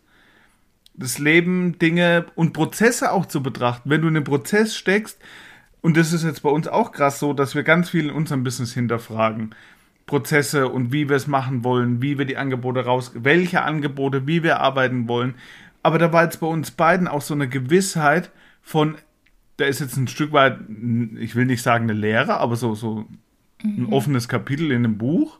das 0.98 1.20
Leben, 1.20 1.78
Dinge 1.80 2.26
und 2.36 2.54
Prozesse 2.54 3.12
auch 3.12 3.26
zu 3.26 3.44
betrachten. 3.44 3.90
Wenn 3.90 4.02
du 4.02 4.08
in 4.08 4.16
einen 4.16 4.26
Prozess 4.26 4.76
steckst, 4.76 5.20
und 5.82 5.98
das 5.98 6.14
ist 6.14 6.24
jetzt 6.24 6.42
bei 6.42 6.50
uns 6.50 6.68
auch 6.68 6.92
krass 6.92 7.20
so, 7.20 7.34
dass 7.34 7.54
wir 7.54 7.64
ganz 7.64 7.90
viel 7.90 8.06
in 8.06 8.12
unserem 8.12 8.44
Business 8.44 8.74
hinterfragen. 8.74 9.54
Prozesse 10.06 10.70
und 10.70 10.94
wie 10.94 11.10
wir 11.10 11.16
es 11.16 11.28
machen 11.28 11.64
wollen, 11.64 12.02
wie 12.02 12.18
wir 12.18 12.26
die 12.26 12.38
Angebote 12.38 12.86
raus, 12.86 13.12
welche 13.16 13.64
Angebote, 13.64 14.28
wie 14.28 14.44
wir 14.44 14.60
arbeiten 14.60 15.08
wollen. 15.08 15.36
Aber 15.84 15.98
da 15.98 16.14
war 16.14 16.24
jetzt 16.24 16.40
bei 16.40 16.48
uns 16.48 16.72
beiden 16.72 17.08
auch 17.08 17.22
so 17.22 17.34
eine 17.34 17.48
Gewissheit 17.48 18.32
von, 18.62 18.96
da 19.58 19.66
ist 19.66 19.80
jetzt 19.80 19.98
ein 19.98 20.08
Stück 20.08 20.32
weit, 20.32 20.60
ich 21.20 21.36
will 21.36 21.46
nicht 21.46 21.62
sagen 21.62 21.86
eine 21.86 22.00
Lehre, 22.00 22.38
aber 22.38 22.56
so, 22.56 22.76
so 22.76 23.06
ein 23.64 23.88
mhm. 23.88 23.94
offenes 23.94 24.28
Kapitel 24.28 24.72
in 24.72 24.86
einem 24.86 24.98
Buch, 24.98 25.40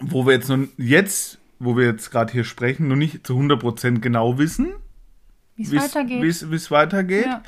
wo 0.00 0.26
wir 0.26 0.34
jetzt 0.34 0.48
noch, 0.48 0.66
jetzt, 0.76 1.39
wo 1.60 1.76
wir 1.76 1.84
jetzt 1.84 2.10
gerade 2.10 2.32
hier 2.32 2.44
sprechen, 2.44 2.88
noch 2.88 2.96
nicht 2.96 3.24
zu 3.24 3.38
100% 3.38 4.00
genau 4.00 4.38
wissen, 4.38 4.72
wie 5.54 5.62
es 5.62 5.72
weitergeht. 5.72 6.22
Wie 6.22 6.56
es 6.56 6.70
weitergeht. 6.70 7.26
Ja. 7.26 7.42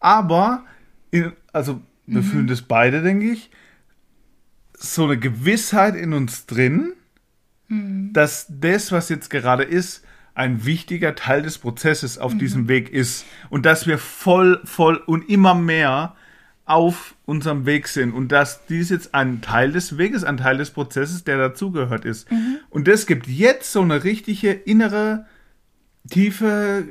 Aber 0.00 0.64
in, 1.10 1.32
also 1.52 1.82
wir 2.06 2.22
mhm. 2.22 2.24
fühlen 2.24 2.46
das 2.46 2.62
beide, 2.62 3.02
denke 3.02 3.30
ich, 3.30 3.50
so 4.78 5.04
eine 5.04 5.18
Gewissheit 5.18 5.96
in 5.96 6.12
uns 6.12 6.46
drin, 6.46 6.92
mhm. 7.68 8.12
dass 8.12 8.46
das, 8.48 8.92
was 8.92 9.08
jetzt 9.08 9.30
gerade 9.30 9.64
ist, 9.64 10.04
ein 10.34 10.64
wichtiger 10.64 11.14
Teil 11.14 11.42
des 11.42 11.58
Prozesses 11.58 12.18
auf 12.18 12.34
mhm. 12.34 12.38
diesem 12.38 12.68
Weg 12.68 12.90
ist 12.90 13.24
und 13.50 13.66
dass 13.66 13.86
wir 13.86 13.98
voll, 13.98 14.60
voll 14.64 14.96
und 14.96 15.28
immer 15.28 15.54
mehr 15.54 16.14
auf 16.66 17.14
unserem 17.24 17.64
Weg 17.64 17.88
sind 17.88 18.12
und 18.12 18.32
dass 18.32 18.66
dies 18.66 18.90
jetzt 18.90 19.14
ein 19.14 19.40
Teil 19.40 19.72
des 19.72 19.98
Weges, 19.98 20.24
ein 20.24 20.36
Teil 20.36 20.58
des 20.58 20.70
Prozesses, 20.70 21.24
der 21.24 21.38
dazugehört 21.38 22.04
ist. 22.04 22.30
Mhm. 22.30 22.58
Und 22.70 22.88
das 22.88 23.06
gibt 23.06 23.26
jetzt 23.28 23.72
so 23.72 23.80
eine 23.80 24.04
richtige 24.04 24.52
innere, 24.52 25.26
tiefe 26.10 26.88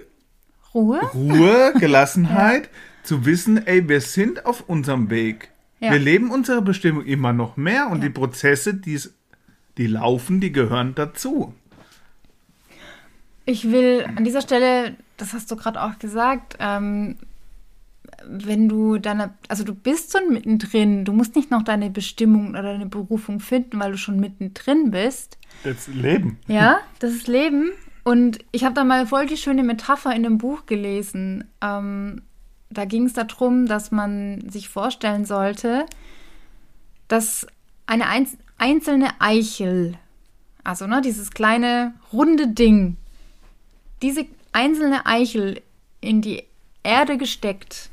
Ruhe, 0.73 0.99
Ruhe 1.13 1.73
Gelassenheit, 1.79 2.63
ja 2.63 2.69
zu 3.05 3.25
wissen, 3.25 3.65
ey, 3.65 3.88
wir 3.88 4.01
sind 4.01 4.45
auf 4.45 4.67
unserem 4.67 5.09
Weg. 5.09 5.51
Ja. 5.79 5.91
Wir 5.91 5.99
leben 5.99 6.31
unsere 6.31 6.61
Bestimmung 6.61 7.05
immer 7.05 7.33
noch 7.33 7.57
mehr 7.57 7.88
und 7.88 7.99
ja. 7.99 8.05
die 8.05 8.09
Prozesse, 8.09 8.73
die's, 8.73 9.13
die 9.77 9.88
laufen, 9.88 10.41
die 10.41 10.51
gehören 10.51 10.95
dazu. 10.95 11.53
Ich 13.45 13.71
will 13.71 14.05
an 14.15 14.23
dieser 14.23 14.41
Stelle, 14.41 14.95
das 15.17 15.33
hast 15.33 15.51
du 15.51 15.55
gerade 15.55 15.81
auch 15.81 15.99
gesagt, 15.99 16.57
ähm, 16.59 17.17
wenn 18.25 18.69
du 18.69 18.97
deine, 18.97 19.34
also 19.47 19.63
du 19.63 19.73
bist 19.73 20.12
schon 20.12 20.34
mittendrin, 20.34 21.06
du 21.06 21.13
musst 21.13 21.36
nicht 21.36 21.51
noch 21.51 21.63
deine 21.63 21.89
Bestimmung 21.89 22.49
oder 22.49 22.63
deine 22.63 22.86
Berufung 22.86 23.39
finden, 23.39 23.80
weil 23.80 23.91
du 23.91 23.97
schon 23.97 24.19
mittendrin 24.19 24.91
bist. 24.91 25.38
Das 25.63 25.88
Leben. 25.88 26.39
Ja, 26.47 26.80
das 26.99 27.13
ist 27.13 27.28
Leben. 27.28 27.71
Und 28.04 28.39
ich 28.51 28.63
habe 28.63 28.75
da 28.75 28.84
mal 28.84 29.08
voll 29.08 29.25
die 29.25 29.38
schöne 29.38 29.63
Metapher 29.63 30.12
in 30.12 30.25
einem 30.25 30.38
Buch 30.38 30.65
gelesen. 30.65 31.45
Ähm, 31.62 32.21
da 32.69 32.86
ging 32.86 33.06
es 33.06 33.13
darum, 33.13 33.65
dass 33.65 33.91
man 33.91 34.49
sich 34.49 34.69
vorstellen 34.69 35.25
sollte, 35.25 35.86
dass 37.08 37.47
eine 37.88 38.06
einzelne 38.58 39.10
Eichel, 39.19 39.97
also 40.63 40.88
ne, 40.88 41.01
dieses 41.01 41.32
kleine 41.32 41.93
runde 42.12 42.47
Ding, 42.47 42.97
diese 44.01 44.25
einzelne 44.51 45.06
Eichel 45.06 45.62
in 46.01 46.21
die 46.21 46.43
Erde 46.84 47.17
gesteckt, 47.17 47.89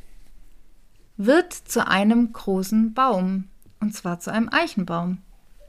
wird 1.26 1.52
zu 1.52 1.86
einem 1.86 2.32
großen 2.32 2.94
Baum. 2.94 3.44
Und 3.80 3.94
zwar 3.94 4.20
zu 4.20 4.32
einem 4.32 4.48
Eichenbaum. 4.52 5.18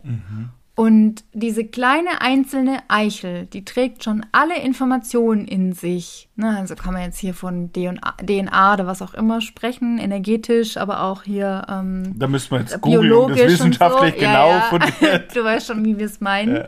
Mhm. 0.04 0.50
Und 0.76 1.24
diese 1.34 1.66
kleine 1.66 2.22
einzelne 2.22 2.80
Eichel, 2.88 3.46
die 3.46 3.64
trägt 3.64 4.04
schon 4.04 4.26
alle 4.32 4.60
Informationen 4.60 5.48
in 5.48 5.74
sich. 5.74 6.30
Ne, 6.36 6.58
also 6.58 6.74
kann 6.74 6.94
man 6.94 7.04
jetzt 7.04 7.20
hier 7.20 7.36
von 7.36 7.72
DNA, 7.72 8.16
DNA 8.26 8.74
oder 8.74 8.88
was 8.88 9.04
auch 9.04 9.14
immer 9.14 9.40
sprechen, 9.40 10.00
energetisch, 10.00 10.78
aber 10.78 11.04
auch 11.04 11.24
hier 11.24 11.68
ähm, 11.70 12.18
Da 12.18 12.28
müssen 12.28 12.50
wir 12.52 12.62
jetzt 12.62 12.82
biologisch 12.82 13.40
das 13.40 13.52
wissenschaftlich 13.52 14.16
so. 14.16 14.20
genau 14.20 14.50
ja, 14.50 14.80
ja. 15.02 15.18
du 15.34 15.44
weißt 15.44 15.68
schon, 15.68 15.86
wie 15.86 16.00
wir 16.00 16.08
es 16.08 16.22
meinen. 16.22 16.56
Ja. 16.56 16.68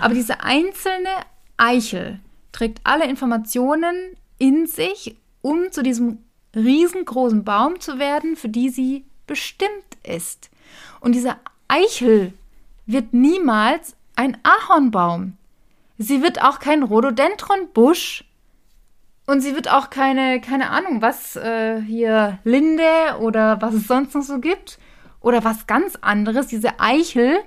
Aber 0.00 0.14
diese 0.14 0.42
einzelne 0.42 1.08
Eichel 1.56 2.18
trägt 2.50 2.80
alle 2.82 3.08
Informationen 3.08 3.94
in 4.38 4.66
sich, 4.66 5.16
um 5.40 5.70
zu 5.70 5.84
diesem 5.84 6.18
riesengroßen 6.56 7.44
Baum 7.44 7.80
zu 7.80 7.98
werden, 7.98 8.36
für 8.36 8.48
die 8.48 8.70
sie 8.70 9.04
bestimmt 9.26 9.70
ist. 10.02 10.50
Und 11.00 11.14
diese 11.14 11.36
Eichel 11.68 12.32
wird 12.86 13.12
niemals 13.12 13.96
ein 14.14 14.38
Ahornbaum. 14.42 15.36
Sie 15.98 16.22
wird 16.22 16.42
auch 16.42 16.58
kein 16.58 16.82
Rhododendronbusch. 16.82 18.24
Und 19.26 19.40
sie 19.40 19.54
wird 19.56 19.68
auch 19.70 19.90
keine, 19.90 20.40
keine 20.40 20.70
Ahnung, 20.70 21.02
was 21.02 21.34
äh, 21.36 21.80
hier 21.82 22.38
Linde 22.44 23.18
oder 23.20 23.60
was 23.60 23.74
es 23.74 23.88
sonst 23.88 24.14
noch 24.14 24.22
so 24.22 24.38
gibt. 24.38 24.78
Oder 25.20 25.42
was 25.42 25.66
ganz 25.66 25.96
anderes. 26.00 26.46
Diese 26.46 26.78
Eichel, 26.78 27.38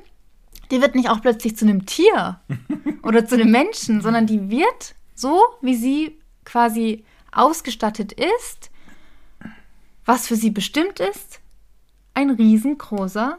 die 0.72 0.82
wird 0.82 0.95
nicht 0.95 1.10
auch 1.10 1.22
plötzlich 1.22 1.56
zu 1.56 1.65
einem 1.65 1.86
Tier 1.86 2.41
oder 3.04 3.26
zu 3.26 3.36
einem 3.36 3.52
Menschen, 3.52 4.02
sondern 4.02 4.28
die 4.28 4.50
wird 4.50 4.95
so, 5.15 5.41
wie 5.62 5.76
sie 5.76 6.19
quasi 6.43 7.06
ausgestattet 7.32 8.12
ist, 8.12 8.72
was 10.10 10.26
für 10.26 10.36
sie 10.36 10.50
bestimmt 10.50 11.00
ist, 11.00 11.39
ein 12.15 12.32
riesengroßer, 12.32 13.38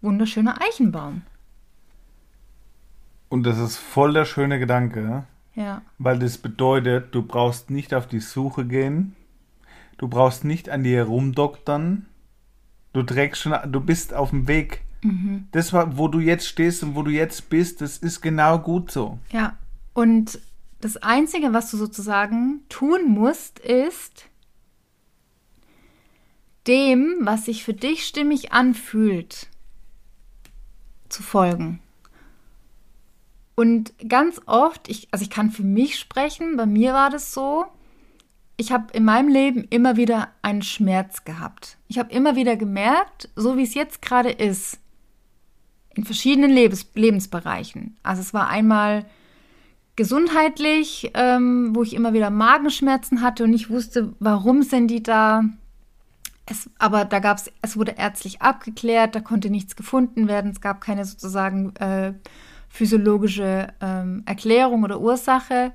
wunderschöner 0.00 0.60
Eichenbaum. 0.60 1.22
Und 3.28 3.44
das 3.44 3.56
ist 3.58 3.76
voll 3.76 4.14
der 4.14 4.24
schöne 4.24 4.58
Gedanke. 4.58 5.26
Ja. 5.54 5.82
Weil 5.98 6.18
das 6.18 6.36
bedeutet, 6.36 7.14
du 7.14 7.22
brauchst 7.22 7.70
nicht 7.70 7.94
auf 7.94 8.08
die 8.08 8.18
Suche 8.18 8.64
gehen. 8.64 9.14
Du 9.96 10.08
brauchst 10.08 10.44
nicht 10.44 10.70
an 10.70 10.82
dir 10.82 10.96
herumdoktern. 10.96 12.06
Du 12.92 13.04
trägst 13.04 13.42
schon, 13.42 13.54
du 13.70 13.80
bist 13.80 14.12
auf 14.12 14.30
dem 14.30 14.48
Weg. 14.48 14.82
Mhm. 15.02 15.46
Das, 15.52 15.72
wo 15.72 16.08
du 16.08 16.18
jetzt 16.18 16.48
stehst 16.48 16.82
und 16.82 16.96
wo 16.96 17.02
du 17.04 17.12
jetzt 17.12 17.48
bist, 17.48 17.80
das 17.80 17.96
ist 17.98 18.22
genau 18.22 18.58
gut 18.58 18.90
so. 18.90 19.20
Ja. 19.30 19.56
Und 19.94 20.40
das 20.80 20.96
Einzige, 20.96 21.52
was 21.52 21.70
du 21.70 21.76
sozusagen 21.76 22.64
tun 22.68 23.08
musst, 23.08 23.60
ist 23.60 24.28
dem, 26.68 27.16
was 27.20 27.46
sich 27.46 27.64
für 27.64 27.74
dich 27.74 28.06
stimmig 28.06 28.52
anfühlt, 28.52 29.48
zu 31.08 31.22
folgen. 31.22 31.80
Und 33.54 33.92
ganz 34.08 34.40
oft, 34.46 34.88
ich, 34.88 35.08
also 35.10 35.24
ich 35.24 35.30
kann 35.30 35.50
für 35.50 35.64
mich 35.64 35.98
sprechen, 35.98 36.56
bei 36.56 36.66
mir 36.66 36.92
war 36.92 37.10
das 37.10 37.32
so, 37.32 37.64
ich 38.56 38.72
habe 38.72 38.92
in 38.92 39.04
meinem 39.04 39.28
Leben 39.28 39.64
immer 39.70 39.96
wieder 39.96 40.28
einen 40.42 40.62
Schmerz 40.62 41.24
gehabt. 41.24 41.78
Ich 41.88 41.98
habe 41.98 42.12
immer 42.12 42.36
wieder 42.36 42.56
gemerkt, 42.56 43.30
so 43.34 43.56
wie 43.56 43.62
es 43.62 43.74
jetzt 43.74 44.02
gerade 44.02 44.30
ist, 44.30 44.78
in 45.94 46.04
verschiedenen 46.04 46.50
Lebens 46.50 46.86
Lebensbereichen. 46.94 47.96
Also 48.02 48.20
es 48.20 48.34
war 48.34 48.48
einmal 48.48 49.06
gesundheitlich, 49.96 51.10
ähm, 51.14 51.74
wo 51.74 51.82
ich 51.82 51.94
immer 51.94 52.12
wieder 52.12 52.30
Magenschmerzen 52.30 53.22
hatte 53.22 53.42
und 53.42 53.52
ich 53.52 53.70
wusste, 53.70 54.14
warum 54.20 54.62
sind 54.62 54.88
die 54.88 55.02
da. 55.02 55.42
Es, 56.50 56.70
aber 56.78 57.04
da 57.04 57.18
gab 57.18 57.38
es, 57.38 57.52
es 57.62 57.76
wurde 57.76 57.92
ärztlich 57.92 58.40
abgeklärt, 58.40 59.14
da 59.14 59.20
konnte 59.20 59.50
nichts 59.50 59.76
gefunden 59.76 60.28
werden, 60.28 60.50
es 60.50 60.60
gab 60.60 60.80
keine 60.80 61.04
sozusagen 61.04 61.74
äh, 61.76 62.14
physiologische 62.68 63.68
ähm, 63.80 64.22
Erklärung 64.26 64.84
oder 64.84 65.00
Ursache 65.00 65.72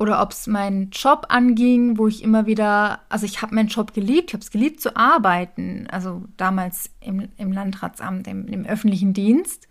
oder 0.00 0.22
ob 0.22 0.32
es 0.32 0.46
meinen 0.46 0.88
Job 0.90 1.26
anging, 1.28 1.98
wo 1.98 2.08
ich 2.08 2.22
immer 2.22 2.46
wieder, 2.46 3.00
also 3.10 3.26
ich 3.26 3.42
habe 3.42 3.54
meinen 3.54 3.68
Job 3.68 3.92
geliebt, 3.92 4.30
ich 4.30 4.34
habe 4.34 4.42
es 4.42 4.50
geliebt 4.50 4.80
zu 4.80 4.96
arbeiten, 4.96 5.86
also 5.90 6.24
damals 6.38 6.90
im, 7.00 7.28
im 7.36 7.52
Landratsamt, 7.52 8.26
im, 8.26 8.48
im, 8.48 8.64
öffentlichen 8.64 9.12
Dienst. 9.12 9.68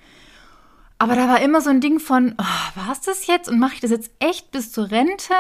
Aber 0.99 1.15
da 1.15 1.27
war 1.27 1.41
immer 1.41 1.61
so 1.61 1.71
ein 1.71 1.81
Ding 1.81 1.99
von, 1.99 2.35
oh, 2.37 2.79
war 2.79 2.91
es 2.91 3.01
das 3.01 3.25
jetzt 3.25 3.49
und 3.49 3.57
mache 3.57 3.73
ich 3.73 3.79
das 3.79 3.89
jetzt 3.89 4.11
echt 4.19 4.51
bis 4.51 4.71
zur 4.71 4.91
Rente? 4.91 5.33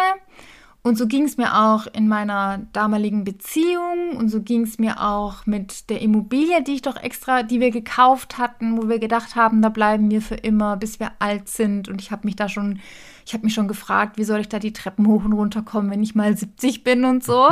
Und 0.81 0.97
so 0.97 1.07
ging 1.07 1.25
es 1.25 1.35
mir 1.35 1.57
auch 1.59 1.87
in 1.87 2.07
meiner 2.07 2.59
damaligen 2.71 3.25
Beziehung 3.25 4.15
und 4.15 4.29
so 4.29 4.41
ging 4.41 4.63
es 4.63 4.79
mir 4.79 5.01
auch 5.01 5.45
mit 5.45 5.89
der 5.89 6.01
Immobilie, 6.01 6.63
die 6.63 6.75
ich 6.75 6.81
doch 6.81 6.95
extra, 6.95 7.43
die 7.43 7.59
wir 7.59 7.69
gekauft 7.69 8.37
hatten, 8.37 8.77
wo 8.77 8.87
wir 8.87 8.97
gedacht 8.97 9.35
haben, 9.35 9.61
da 9.61 9.67
bleiben 9.67 10.09
wir 10.09 10.21
für 10.21 10.35
immer, 10.35 10.77
bis 10.77 11.01
wir 11.01 11.11
alt 11.19 11.49
sind. 11.49 11.89
Und 11.89 12.01
ich 12.01 12.11
habe 12.11 12.25
mich 12.25 12.37
da 12.37 12.47
schon, 12.47 12.79
ich 13.25 13.33
habe 13.33 13.43
mich 13.43 13.53
schon 13.53 13.67
gefragt, 13.67 14.17
wie 14.17 14.23
soll 14.23 14.39
ich 14.39 14.47
da 14.47 14.57
die 14.57 14.71
Treppen 14.71 15.05
hoch 15.07 15.25
und 15.25 15.33
runter 15.33 15.63
kommen, 15.63 15.91
wenn 15.91 16.03
ich 16.03 16.15
mal 16.15 16.35
70 16.37 16.85
bin 16.85 17.03
und 17.03 17.25
so. 17.25 17.49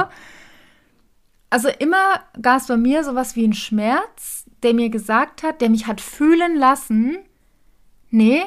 Also 1.50 1.68
immer 1.68 2.22
gab 2.42 2.62
es 2.62 2.68
bei 2.68 2.78
mir 2.78 3.04
sowas 3.04 3.36
wie 3.36 3.46
ein 3.46 3.54
Schmerz, 3.54 4.46
der 4.64 4.74
mir 4.74 4.90
gesagt 4.90 5.44
hat, 5.44 5.60
der 5.60 5.70
mich 5.70 5.86
hat 5.86 6.00
fühlen 6.00 6.56
lassen, 6.56 7.18
nee, 8.10 8.42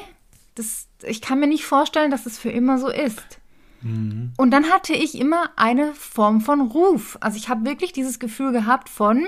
das, 0.55 0.87
ich 1.03 1.21
kann 1.21 1.39
mir 1.39 1.47
nicht 1.47 1.65
vorstellen, 1.65 2.11
dass 2.11 2.25
es 2.25 2.39
für 2.39 2.49
immer 2.49 2.79
so 2.79 2.89
ist. 2.89 3.40
Mhm. 3.81 4.33
Und 4.37 4.51
dann 4.51 4.65
hatte 4.65 4.93
ich 4.93 5.19
immer 5.19 5.49
eine 5.55 5.93
Form 5.93 6.41
von 6.41 6.61
Ruf. 6.61 7.17
Also 7.21 7.37
ich 7.37 7.49
habe 7.49 7.65
wirklich 7.65 7.93
dieses 7.93 8.19
Gefühl 8.19 8.51
gehabt 8.51 8.89
von, 8.89 9.27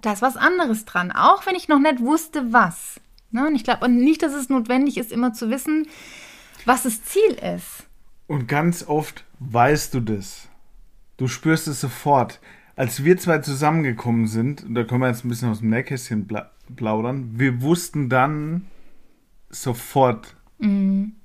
da 0.00 0.12
ist 0.12 0.22
was 0.22 0.36
anderes 0.36 0.84
dran, 0.84 1.12
auch 1.12 1.46
wenn 1.46 1.54
ich 1.54 1.68
noch 1.68 1.80
nicht 1.80 2.00
wusste, 2.00 2.52
was. 2.52 3.00
Ne? 3.30 3.46
Und 3.46 3.54
ich 3.54 3.64
glaube 3.64 3.88
nicht, 3.88 4.22
dass 4.22 4.32
es 4.32 4.48
notwendig 4.48 4.96
ist, 4.96 5.12
immer 5.12 5.32
zu 5.32 5.50
wissen, 5.50 5.86
was 6.64 6.84
das 6.84 7.04
Ziel 7.04 7.32
ist. 7.54 7.86
Und 8.26 8.46
ganz 8.46 8.86
oft 8.86 9.24
weißt 9.40 9.94
du 9.94 10.00
das. 10.00 10.48
Du 11.16 11.28
spürst 11.28 11.66
es 11.68 11.80
sofort. 11.80 12.40
Als 12.76 13.02
wir 13.02 13.16
zwei 13.18 13.38
zusammengekommen 13.38 14.28
sind, 14.28 14.62
und 14.62 14.74
da 14.74 14.84
können 14.84 15.00
wir 15.00 15.08
jetzt 15.08 15.24
ein 15.24 15.28
bisschen 15.28 15.50
aus 15.50 15.60
dem 15.60 15.70
Nähkästchen 15.70 16.28
plaudern, 16.76 17.30
wir 17.34 17.60
wussten 17.60 18.08
dann 18.08 18.66
sofort, 19.50 20.36
mhm 20.58 21.17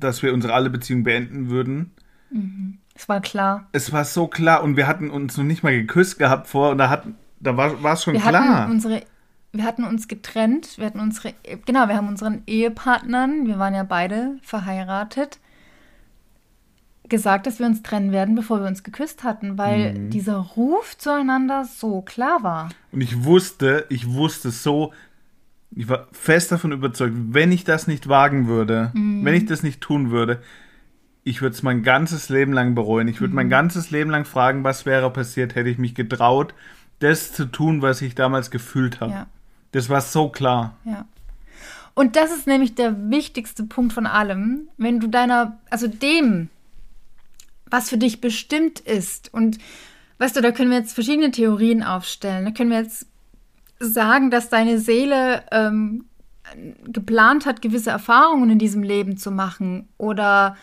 dass 0.00 0.22
wir 0.22 0.32
unsere 0.32 0.54
alle 0.54 0.70
Beziehung 0.70 1.02
beenden 1.02 1.50
würden. 1.50 1.92
Mhm. 2.30 2.78
Es 2.94 3.08
war 3.08 3.20
klar. 3.20 3.68
Es 3.72 3.92
war 3.92 4.04
so 4.04 4.26
klar 4.26 4.62
und 4.62 4.76
wir 4.76 4.86
hatten 4.86 5.10
uns 5.10 5.36
noch 5.36 5.44
nicht 5.44 5.62
mal 5.62 5.72
geküsst 5.72 6.18
gehabt 6.18 6.46
vor 6.46 6.70
und 6.70 6.78
da, 6.78 6.88
hat, 6.88 7.06
da 7.40 7.56
war, 7.56 7.82
war 7.82 7.92
es 7.92 8.04
schon 8.04 8.14
wir 8.14 8.20
klar. 8.20 8.60
Hatten 8.60 8.72
unsere, 8.72 9.02
wir 9.52 9.64
hatten 9.64 9.84
uns 9.84 10.08
getrennt, 10.08 10.78
wir 10.78 10.86
hatten 10.86 11.00
unsere, 11.00 11.34
genau, 11.66 11.88
wir 11.88 11.96
haben 11.96 12.08
unseren 12.08 12.42
Ehepartnern, 12.46 13.46
wir 13.46 13.58
waren 13.58 13.74
ja 13.74 13.82
beide 13.82 14.38
verheiratet, 14.42 15.38
gesagt, 17.08 17.46
dass 17.46 17.58
wir 17.58 17.66
uns 17.66 17.82
trennen 17.82 18.12
werden, 18.12 18.34
bevor 18.34 18.60
wir 18.60 18.66
uns 18.66 18.82
geküsst 18.82 19.24
hatten, 19.24 19.58
weil 19.58 19.92
mhm. 19.92 20.10
dieser 20.10 20.36
Ruf 20.36 20.96
zueinander 20.96 21.64
so 21.64 22.00
klar 22.00 22.42
war. 22.42 22.70
Und 22.92 23.02
ich 23.02 23.24
wusste, 23.24 23.86
ich 23.90 24.12
wusste 24.12 24.50
so, 24.50 24.92
ich 25.74 25.88
war 25.88 26.06
fest 26.12 26.52
davon 26.52 26.72
überzeugt, 26.72 27.14
wenn 27.30 27.52
ich 27.52 27.64
das 27.64 27.86
nicht 27.86 28.08
wagen 28.08 28.46
würde, 28.46 28.90
mhm. 28.94 29.24
wenn 29.24 29.34
ich 29.34 29.46
das 29.46 29.62
nicht 29.62 29.80
tun 29.80 30.10
würde, 30.10 30.40
ich 31.24 31.42
würde 31.42 31.54
es 31.54 31.62
mein 31.62 31.82
ganzes 31.82 32.28
Leben 32.28 32.52
lang 32.52 32.74
bereuen. 32.74 33.08
Ich 33.08 33.20
würde 33.20 33.32
mhm. 33.32 33.36
mein 33.36 33.50
ganzes 33.50 33.90
Leben 33.90 34.10
lang 34.10 34.24
fragen, 34.24 34.62
was 34.62 34.86
wäre 34.86 35.12
passiert, 35.12 35.54
hätte 35.54 35.68
ich 35.68 35.78
mich 35.78 35.94
getraut, 35.94 36.54
das 37.00 37.32
zu 37.32 37.46
tun, 37.46 37.82
was 37.82 38.00
ich 38.00 38.14
damals 38.14 38.50
gefühlt 38.50 39.00
habe. 39.00 39.12
Ja. 39.12 39.26
Das 39.72 39.88
war 39.88 40.00
so 40.00 40.28
klar. 40.28 40.76
Ja. 40.84 41.04
Und 41.94 42.14
das 42.14 42.30
ist 42.30 42.46
nämlich 42.46 42.74
der 42.74 43.10
wichtigste 43.10 43.64
Punkt 43.64 43.92
von 43.92 44.06
allem, 44.06 44.68
wenn 44.76 45.00
du 45.00 45.08
deiner, 45.08 45.58
also 45.70 45.88
dem, 45.88 46.48
was 47.68 47.90
für 47.90 47.98
dich 47.98 48.20
bestimmt 48.20 48.80
ist, 48.80 49.32
und 49.32 49.58
weißt 50.18 50.36
du, 50.36 50.42
da 50.42 50.52
können 50.52 50.70
wir 50.70 50.78
jetzt 50.78 50.92
verschiedene 50.92 51.30
Theorien 51.30 51.82
aufstellen. 51.82 52.44
Da 52.44 52.50
können 52.50 52.70
wir 52.70 52.80
jetzt 52.80 53.06
sagen, 53.78 54.30
dass 54.30 54.48
deine 54.48 54.78
Seele 54.78 55.42
ähm, 55.52 56.06
geplant 56.86 57.46
hat, 57.46 57.62
gewisse 57.62 57.90
Erfahrungen 57.90 58.50
in 58.50 58.58
diesem 58.58 58.82
Leben 58.82 59.16
zu 59.16 59.30
machen 59.30 59.88
oder 59.98 60.56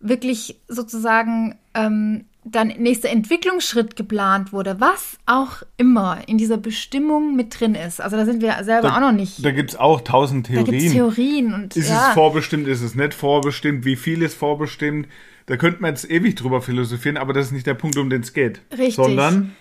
wirklich 0.00 0.60
sozusagen 0.68 1.56
ähm, 1.74 2.24
dein 2.44 2.68
nächster 2.68 3.08
Entwicklungsschritt 3.08 3.94
geplant 3.94 4.52
wurde, 4.52 4.80
was 4.80 5.16
auch 5.26 5.62
immer 5.76 6.18
in 6.26 6.38
dieser 6.38 6.56
Bestimmung 6.56 7.36
mit 7.36 7.58
drin 7.58 7.74
ist. 7.74 8.00
Also 8.00 8.16
da 8.16 8.24
sind 8.24 8.42
wir 8.42 8.56
selber 8.64 8.88
da, 8.88 8.96
auch 8.96 9.00
noch 9.00 9.12
nicht. 9.12 9.44
Da 9.44 9.52
gibt 9.52 9.70
es 9.70 9.76
auch 9.76 10.00
tausend 10.00 10.46
Theorien. 10.46 10.66
Da 10.66 10.72
gibt's 10.72 10.92
Theorien 10.92 11.54
und 11.54 11.76
ist 11.76 11.88
ja. 11.88 12.08
es 12.08 12.14
vorbestimmt, 12.14 12.66
ist 12.66 12.82
es 12.82 12.94
nicht 12.94 13.14
vorbestimmt, 13.14 13.84
wie 13.84 13.96
viel 13.96 14.22
ist 14.22 14.36
vorbestimmt? 14.36 15.06
Da 15.46 15.56
könnten 15.56 15.82
wir 15.82 15.88
jetzt 15.88 16.08
ewig 16.10 16.34
drüber 16.34 16.62
philosophieren, 16.62 17.16
aber 17.16 17.32
das 17.32 17.46
ist 17.46 17.52
nicht 17.52 17.66
der 17.66 17.74
Punkt, 17.74 17.96
um 17.96 18.10
den 18.10 18.22
es 18.22 18.32
geht. 18.32 18.60
Richtig. 18.72 18.94
Sondern 18.94 19.54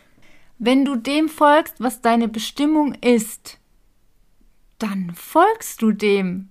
wenn 0.63 0.85
du 0.85 0.95
dem 0.95 1.27
folgst, 1.27 1.73
was 1.79 2.01
deine 2.01 2.27
Bestimmung 2.27 2.93
ist, 2.93 3.57
dann 4.77 5.11
folgst 5.15 5.81
du 5.81 5.91
dem, 5.91 6.49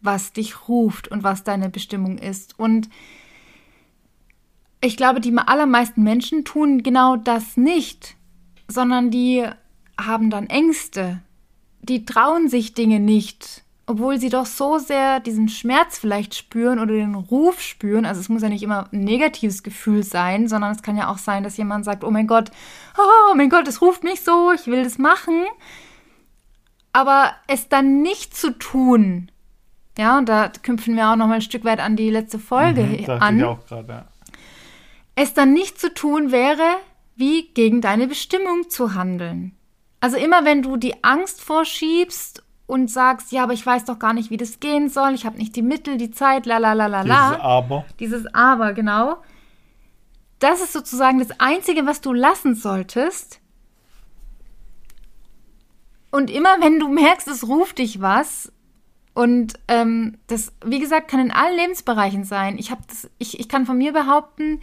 was 0.00 0.32
dich 0.32 0.68
ruft 0.68 1.06
und 1.06 1.22
was 1.22 1.44
deine 1.44 1.68
Bestimmung 1.68 2.18
ist. 2.18 2.58
Und 2.58 2.88
ich 4.80 4.96
glaube, 4.96 5.20
die 5.20 5.32
allermeisten 5.38 6.02
Menschen 6.02 6.44
tun 6.44 6.82
genau 6.82 7.14
das 7.14 7.56
nicht, 7.56 8.16
sondern 8.66 9.12
die 9.12 9.44
haben 9.96 10.28
dann 10.28 10.48
Ängste. 10.48 11.22
Die 11.82 12.04
trauen 12.04 12.48
sich 12.48 12.74
Dinge 12.74 12.98
nicht 12.98 13.64
obwohl 13.86 14.18
sie 14.18 14.30
doch 14.30 14.46
so 14.46 14.78
sehr 14.78 15.20
diesen 15.20 15.48
Schmerz 15.48 15.98
vielleicht 15.98 16.34
spüren 16.34 16.80
oder 16.80 16.92
den 16.92 17.14
Ruf 17.14 17.60
spüren. 17.60 18.04
Also 18.04 18.20
es 18.20 18.28
muss 18.28 18.42
ja 18.42 18.48
nicht 18.48 18.64
immer 18.64 18.88
ein 18.92 19.04
negatives 19.04 19.62
Gefühl 19.62 20.02
sein, 20.02 20.48
sondern 20.48 20.72
es 20.72 20.82
kann 20.82 20.96
ja 20.96 21.08
auch 21.08 21.18
sein, 21.18 21.44
dass 21.44 21.56
jemand 21.56 21.84
sagt, 21.84 22.02
oh 22.02 22.10
mein 22.10 22.26
Gott, 22.26 22.50
oh 22.98 23.34
mein 23.34 23.50
Gott, 23.50 23.68
es 23.68 23.80
ruft 23.80 24.04
mich 24.04 24.22
so, 24.22 24.52
ich 24.52 24.66
will 24.66 24.84
das 24.84 24.98
machen. 24.98 25.44
Aber 26.92 27.32
es 27.46 27.68
dann 27.68 28.02
nicht 28.02 28.36
zu 28.36 28.56
tun, 28.58 29.30
ja, 29.98 30.18
und 30.18 30.28
da 30.28 30.48
knüpfen 30.48 30.96
wir 30.96 31.10
auch 31.10 31.16
noch 31.16 31.26
mal 31.26 31.34
ein 31.34 31.42
Stück 31.42 31.64
weit 31.64 31.80
an 31.80 31.96
die 31.96 32.10
letzte 32.10 32.38
Folge 32.38 32.82
mhm, 32.82 33.10
an. 33.10 33.38
Ich 33.38 33.44
auch 33.44 33.66
grad, 33.66 33.88
ja. 33.88 34.06
Es 35.14 35.32
dann 35.32 35.52
nicht 35.52 35.80
zu 35.80 35.92
tun 35.94 36.30
wäre, 36.30 36.76
wie 37.16 37.48
gegen 37.54 37.80
deine 37.80 38.06
Bestimmung 38.06 38.68
zu 38.68 38.94
handeln. 38.94 39.56
Also 40.00 40.18
immer 40.18 40.44
wenn 40.44 40.62
du 40.62 40.76
die 40.76 41.02
Angst 41.02 41.40
vorschiebst 41.40 42.42
und 42.66 42.90
sagst, 42.90 43.32
ja, 43.32 43.44
aber 43.44 43.54
ich 43.54 43.64
weiß 43.64 43.86
doch 43.86 43.98
gar 43.98 44.12
nicht, 44.12 44.30
wie 44.30 44.36
das 44.36 44.60
gehen 44.60 44.90
soll, 44.90 45.14
ich 45.14 45.24
habe 45.24 45.38
nicht 45.38 45.56
die 45.56 45.62
Mittel, 45.62 45.96
die 45.96 46.10
Zeit, 46.10 46.44
la 46.44 46.58
la 46.58 46.74
la 46.74 46.86
la 46.86 47.02
la. 47.02 47.30
Dieses 47.30 47.40
Aber. 47.40 47.84
Dieses 47.98 48.34
Aber, 48.34 48.72
genau. 48.74 49.16
Das 50.38 50.60
ist 50.60 50.72
sozusagen 50.72 51.18
das 51.18 51.40
Einzige, 51.40 51.86
was 51.86 52.00
du 52.00 52.12
lassen 52.12 52.54
solltest. 52.54 53.40
Und 56.10 56.30
immer 56.30 56.60
wenn 56.60 56.78
du 56.78 56.88
merkst, 56.88 57.28
es 57.28 57.46
ruft 57.46 57.78
dich 57.78 58.00
was, 58.00 58.52
und 59.16 59.54
ähm, 59.68 60.18
das, 60.26 60.52
wie 60.62 60.78
gesagt, 60.78 61.08
kann 61.08 61.20
in 61.20 61.30
allen 61.30 61.56
Lebensbereichen 61.56 62.24
sein. 62.24 62.58
Ich, 62.58 62.70
das, 62.86 63.08
ich, 63.16 63.40
ich 63.40 63.48
kann 63.48 63.64
von 63.64 63.78
mir 63.78 63.94
behaupten, 63.94 64.60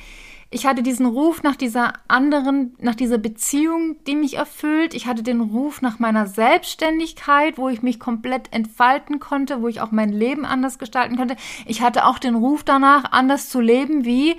ich 0.51 0.67
hatte 0.67 0.83
diesen 0.83 1.07
Ruf 1.07 1.41
nach 1.41 1.55
dieser 1.55 1.93
anderen, 2.07 2.75
nach 2.77 2.93
dieser 2.93 3.17
Beziehung, 3.17 3.95
die 4.05 4.15
mich 4.15 4.35
erfüllt. 4.37 4.93
Ich 4.93 5.07
hatte 5.07 5.23
den 5.23 5.41
Ruf 5.41 5.81
nach 5.81 5.97
meiner 5.97 6.27
Selbstständigkeit, 6.27 7.57
wo 7.57 7.67
ich 7.69 7.81
mich 7.81 7.99
komplett 7.99 8.53
entfalten 8.53 9.19
konnte, 9.19 9.63
wo 9.63 9.67
ich 9.67 9.81
auch 9.81 9.89
mein 9.89 10.09
Leben 10.09 10.45
anders 10.45 10.77
gestalten 10.77 11.17
konnte. 11.17 11.35
Ich 11.65 11.81
hatte 11.81 12.05
auch 12.05 12.19
den 12.19 12.35
Ruf 12.35 12.63
danach, 12.63 13.11
anders 13.11 13.49
zu 13.49 13.59
leben, 13.59 14.05
wie 14.05 14.35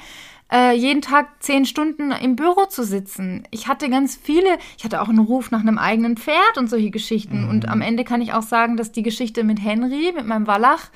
äh, 0.52 0.76
jeden 0.76 1.02
Tag 1.02 1.42
zehn 1.42 1.64
Stunden 1.64 2.10
im 2.12 2.36
Büro 2.36 2.66
zu 2.66 2.84
sitzen. 2.84 3.44
Ich 3.50 3.66
hatte 3.66 3.88
ganz 3.88 4.16
viele, 4.16 4.58
ich 4.76 4.84
hatte 4.84 5.00
auch 5.00 5.08
einen 5.08 5.18
Ruf 5.18 5.50
nach 5.50 5.60
einem 5.60 5.78
eigenen 5.78 6.16
Pferd 6.16 6.58
und 6.58 6.68
solche 6.68 6.90
Geschichten. 6.90 7.44
Mhm. 7.44 7.48
Und 7.48 7.68
am 7.68 7.80
Ende 7.80 8.04
kann 8.04 8.22
ich 8.22 8.32
auch 8.32 8.42
sagen, 8.42 8.76
dass 8.76 8.92
die 8.92 9.02
Geschichte 9.02 9.44
mit 9.44 9.62
Henry, 9.62 10.12
mit 10.14 10.26
meinem 10.26 10.46
Wallach, 10.46 10.90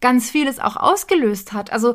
ganz 0.00 0.30
vieles 0.30 0.58
auch 0.58 0.76
ausgelöst 0.76 1.52
hat. 1.52 1.72
Also 1.72 1.94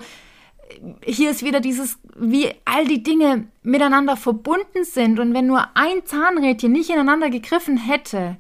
hier 1.04 1.32
ist 1.32 1.44
wieder 1.44 1.60
dieses, 1.60 2.00
wie 2.18 2.52
all 2.66 2.86
die 2.86 3.04
Dinge 3.04 3.48
miteinander 3.64 4.18
verbunden 4.18 4.84
sind. 4.84 5.20
Und 5.20 5.34
wenn 5.34 5.48
nur 5.48 5.68
ein 5.76 6.06
Zahnrädchen 6.06 6.72
nicht 6.72 6.90
ineinander 6.90 7.30
gegriffen 7.30 7.78
hätte, 7.78 8.38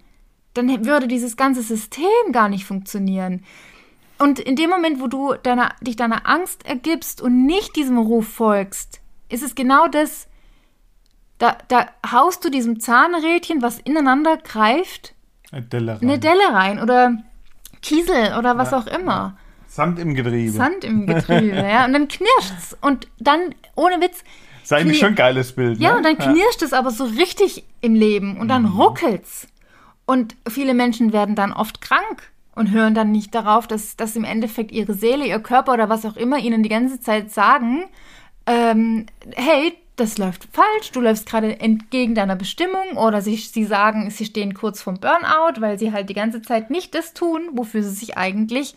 dann 0.54 0.86
würde 0.86 1.08
dieses 1.08 1.38
ganze 1.38 1.62
System 1.62 2.32
gar 2.32 2.50
nicht 2.50 2.66
funktionieren. 2.66 3.44
Und 4.20 4.40
in 4.40 4.56
dem 4.56 4.70
Moment, 4.70 5.00
wo 5.00 5.08
du 5.08 5.36
deiner, 5.36 5.76
dich 5.82 5.96
deiner 5.96 6.28
Angst 6.28 6.66
ergibst 6.66 7.22
und 7.22 7.46
nicht 7.46 7.76
diesem 7.76 7.98
Ruf 7.98 8.28
folgst, 8.28 9.02
ist 9.30 9.44
es 9.44 9.56
genau 9.56 9.88
das, 9.88 10.28
da, 11.38 11.58
da 11.68 11.88
haust 12.12 12.44
du 12.44 12.50
diesem 12.50 12.80
Zahnrädchen, 12.80 13.62
was 13.62 13.80
ineinander 13.80 14.38
greift, 14.38 15.14
eine 15.52 15.62
Delle 15.62 15.94
rein, 15.94 16.02
eine 16.02 16.20
Delle 16.20 16.54
rein 16.54 16.82
oder 16.82 17.18
Kiesel 17.82 18.38
oder 18.38 18.58
was 18.58 18.72
ja, 18.72 18.80
auch 18.80 18.88
immer. 18.88 19.12
Ja. 19.12 19.38
Sand 19.68 20.00
im 20.00 20.16
Getriebe. 20.16 20.52
Sand 20.52 20.84
im 20.84 21.06
Getriebe, 21.06 21.58
ja. 21.58 21.86
Und 21.86 21.94
dann 21.94 22.08
knirscht's. 22.08 22.76
Und 22.82 23.08
dann, 23.20 23.54
ohne 23.76 24.02
Witz. 24.02 24.24
Das 24.24 24.64
ist 24.64 24.74
eigentlich 24.74 25.00
schon 25.00 25.10
ein 25.10 25.16
geiles 25.16 25.54
Bild. 25.54 25.80
Ja, 25.80 25.92
ne? 25.92 25.98
und 25.98 26.04
dann 26.04 26.18
knirscht 26.18 26.62
es 26.64 26.74
aber 26.74 26.90
so 26.90 27.06
richtig 27.06 27.64
im 27.82 27.94
Leben. 27.94 28.40
Und 28.40 28.48
dann 28.48 28.64
mhm. 28.64 28.80
ruckelt's. 28.80 29.48
Und 30.06 30.36
viele 30.50 30.74
Menschen 30.74 31.14
werden 31.14 31.36
dann 31.36 31.54
oft 31.54 31.82
krank 31.82 32.24
und 32.58 32.72
hören 32.72 32.96
dann 32.96 33.12
nicht 33.12 33.34
darauf, 33.34 33.68
dass, 33.68 33.96
dass 33.96 34.16
im 34.16 34.24
Endeffekt 34.24 34.72
ihre 34.72 34.94
Seele, 34.94 35.26
ihr 35.26 35.40
Körper 35.40 35.74
oder 35.74 35.90
was 35.90 36.06
auch 36.06 36.18
immer 36.18 36.38
ihnen 36.38 36.64
die 36.64 36.70
ganze 36.70 37.00
Zeit 37.00 37.32
sagen, 37.32 37.86
ähm, 38.46 39.06
hey, 39.36 39.74
das 39.96 40.18
läuft 40.18 40.48
falsch, 40.52 40.92
du 40.92 41.02
läufst 41.02 41.28
gerade 41.28 41.60
entgegen 41.60 42.16
deiner 42.16 42.36
Bestimmung 42.36 42.98
oder 42.98 43.22
sie, 43.22 43.36
sie 43.36 43.66
sagen, 43.66 44.10
sie 44.12 44.26
stehen 44.26 44.54
kurz 44.54 44.82
vorm 44.82 45.00
Burnout, 45.00 45.60
weil 45.60 45.80
sie 45.80 45.92
halt 45.92 46.10
die 46.10 46.14
ganze 46.14 46.42
Zeit 46.42 46.70
nicht 46.70 46.94
das 46.94 47.14
tun, 47.14 47.50
wofür 47.54 47.82
sie 47.82 47.96
sich 47.96 48.18
eigentlich 48.18 48.76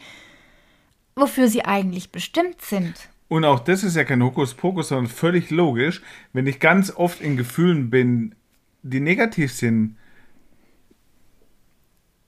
wofür 1.20 1.48
sie 1.48 1.64
eigentlich 1.64 2.10
bestimmt 2.10 2.62
sind. 2.62 2.94
Und 3.28 3.44
auch 3.44 3.60
das 3.60 3.84
ist 3.84 3.96
ja 3.96 4.04
kein 4.04 4.22
Hokuspokus, 4.22 4.88
sondern 4.88 5.06
völlig 5.06 5.50
logisch. 5.50 6.02
Wenn 6.32 6.46
ich 6.46 6.58
ganz 6.58 6.92
oft 6.94 7.20
in 7.20 7.36
Gefühlen 7.36 7.90
bin, 7.90 8.34
die 8.82 9.00
negativ 9.00 9.52
sind, 9.52 9.96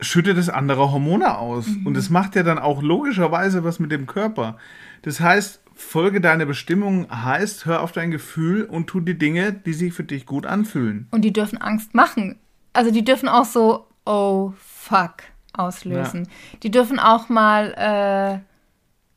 schüttet 0.03 0.37
es 0.37 0.49
andere 0.49 0.93
Hormone 0.93 1.39
aus. 1.39 1.67
Mhm. 1.67 1.87
Und 1.87 1.97
das 1.97 2.11
macht 2.11 2.37
ja 2.37 2.43
dann 2.43 2.59
auch 2.59 2.83
logischerweise 2.83 3.65
was 3.65 3.79
mit 3.79 3.91
dem 3.91 4.07
Körper. 4.07 4.59
Das 5.03 5.21
heißt, 5.21 5.63
folge 5.75 6.21
deiner 6.21 6.47
Bestimmung 6.47 7.09
heißt, 7.11 7.67
hör 7.67 7.83
auf 7.83 7.93
dein 7.93 8.11
Gefühl 8.11 8.65
und 8.65 8.87
tu 8.87 9.01
die 9.01 9.19
Dinge, 9.19 9.53
die 9.53 9.73
sich 9.73 9.95
für 9.95 10.05
dich 10.05 10.27
gut 10.27 10.47
anfühlen. 10.47 11.09
Und 11.11 11.23
die 11.23 11.33
dürfen 11.33 11.59
Angst 11.59 11.95
machen. 11.95 12.39
Also 12.73 12.91
die 12.91 13.05
dürfen 13.05 13.29
auch 13.29 13.45
so, 13.45 13.87
oh 14.05 14.53
fuck, 14.59 15.15
auslösen. 15.53 16.25
Ja. 16.25 16.59
Die 16.63 16.71
dürfen 16.71 16.99
auch 16.99 17.29
mal 17.29 17.73
äh, 17.75 18.39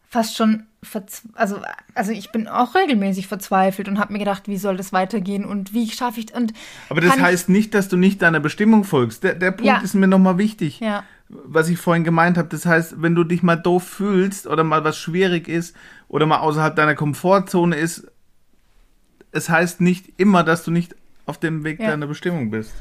fast 0.08 0.36
schon 0.36 0.66
also, 1.34 1.62
also 1.94 2.12
ich 2.12 2.32
bin 2.32 2.48
auch 2.48 2.76
regelmäßig 2.76 3.28
verzweifelt 3.28 3.88
und 3.88 4.00
habe 4.00 4.14
mir 4.14 4.20
gedacht, 4.20 4.48
wie 4.48 4.58
soll 4.58 4.78
das 4.78 4.94
weitergehen 4.94 5.46
und 5.46 5.74
wie 5.74 5.90
schaffe 5.90 6.20
ich 6.20 6.34
und 6.34 6.54
Aber 6.90 7.02
das 7.02 7.20
heißt 7.20 7.50
nicht, 7.50 7.74
dass 7.74 7.88
du 7.88 7.98
nicht 7.98 8.22
deiner 8.22 8.40
Bestimmung 8.40 8.84
folgst. 8.84 9.24
Der, 9.24 9.34
der 9.34 9.52
Punkt 9.52 9.66
ja. 9.66 9.80
ist 9.80 9.94
mir 9.94 10.08
nochmal 10.08 10.38
wichtig. 10.38 10.80
Ja. 10.80 11.04
Was 11.28 11.70
ich 11.70 11.80
vorhin 11.80 12.04
gemeint 12.04 12.38
habe, 12.38 12.50
das 12.50 12.66
heißt, 12.66 13.02
wenn 13.02 13.16
du 13.16 13.24
dich 13.24 13.42
mal 13.42 13.56
doof 13.56 13.84
fühlst 13.84 14.48
oder 14.48 14.64
mal 14.64 14.84
was 14.84 14.98
schwierig 14.98 15.48
ist 15.48 15.76
oder 16.08 16.26
mal 16.26 16.40
außerhalb 16.40 16.76
deiner 16.76 16.96
Komfortzone 16.96 17.76
ist, 17.76 18.08
es 19.32 19.50
heißt 19.50 19.82
nicht 19.82 20.14
immer, 20.18 20.44
dass 20.44 20.64
du 20.64 20.72
nicht 20.72 20.96
auf 21.26 21.40
dem 21.40 21.64
Weg 21.64 21.80
ja. 21.80 21.90
deiner 21.90 22.08
Bestimmung 22.08 22.52
bist. 22.52 22.74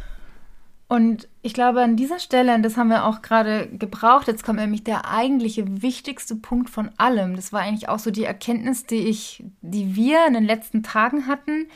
Und 0.86 1.28
ich 1.42 1.54
glaube, 1.54 1.82
an 1.82 1.96
dieser 1.96 2.18
Stelle, 2.18 2.54
und 2.54 2.62
das 2.62 2.76
haben 2.76 2.90
wir 2.90 3.06
auch 3.06 3.22
gerade 3.22 3.68
gebraucht, 3.68 4.28
jetzt 4.28 4.44
kommt 4.44 4.60
nämlich 4.60 4.84
der 4.84 5.10
eigentliche 5.10 5.82
wichtigste 5.82 6.36
Punkt 6.36 6.68
von 6.68 6.90
allem. 6.98 7.36
Das 7.36 7.52
war 7.52 7.62
eigentlich 7.62 7.88
auch 7.88 7.98
so 7.98 8.10
die 8.10 8.24
Erkenntnis, 8.24 8.84
die 8.84 9.08
ich, 9.08 9.44
die 9.62 9.96
wir 9.96 10.26
in 10.26 10.34
den 10.34 10.44
letzten 10.44 10.82
Tagen 10.82 11.26
hatten 11.26 11.68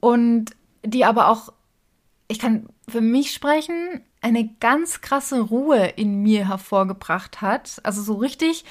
und 0.00 0.56
die 0.84 1.04
aber 1.04 1.28
auch, 1.28 1.52
ich 2.26 2.38
kann 2.38 2.66
für 2.88 3.00
mich 3.00 3.32
sprechen, 3.32 4.02
eine 4.20 4.48
ganz 4.58 5.00
krasse 5.00 5.40
Ruhe 5.40 5.86
in 5.96 6.22
mir 6.22 6.48
hervorgebracht 6.48 7.40
hat. 7.40 7.80
Also 7.84 8.02
so 8.02 8.14
richtig 8.14 8.64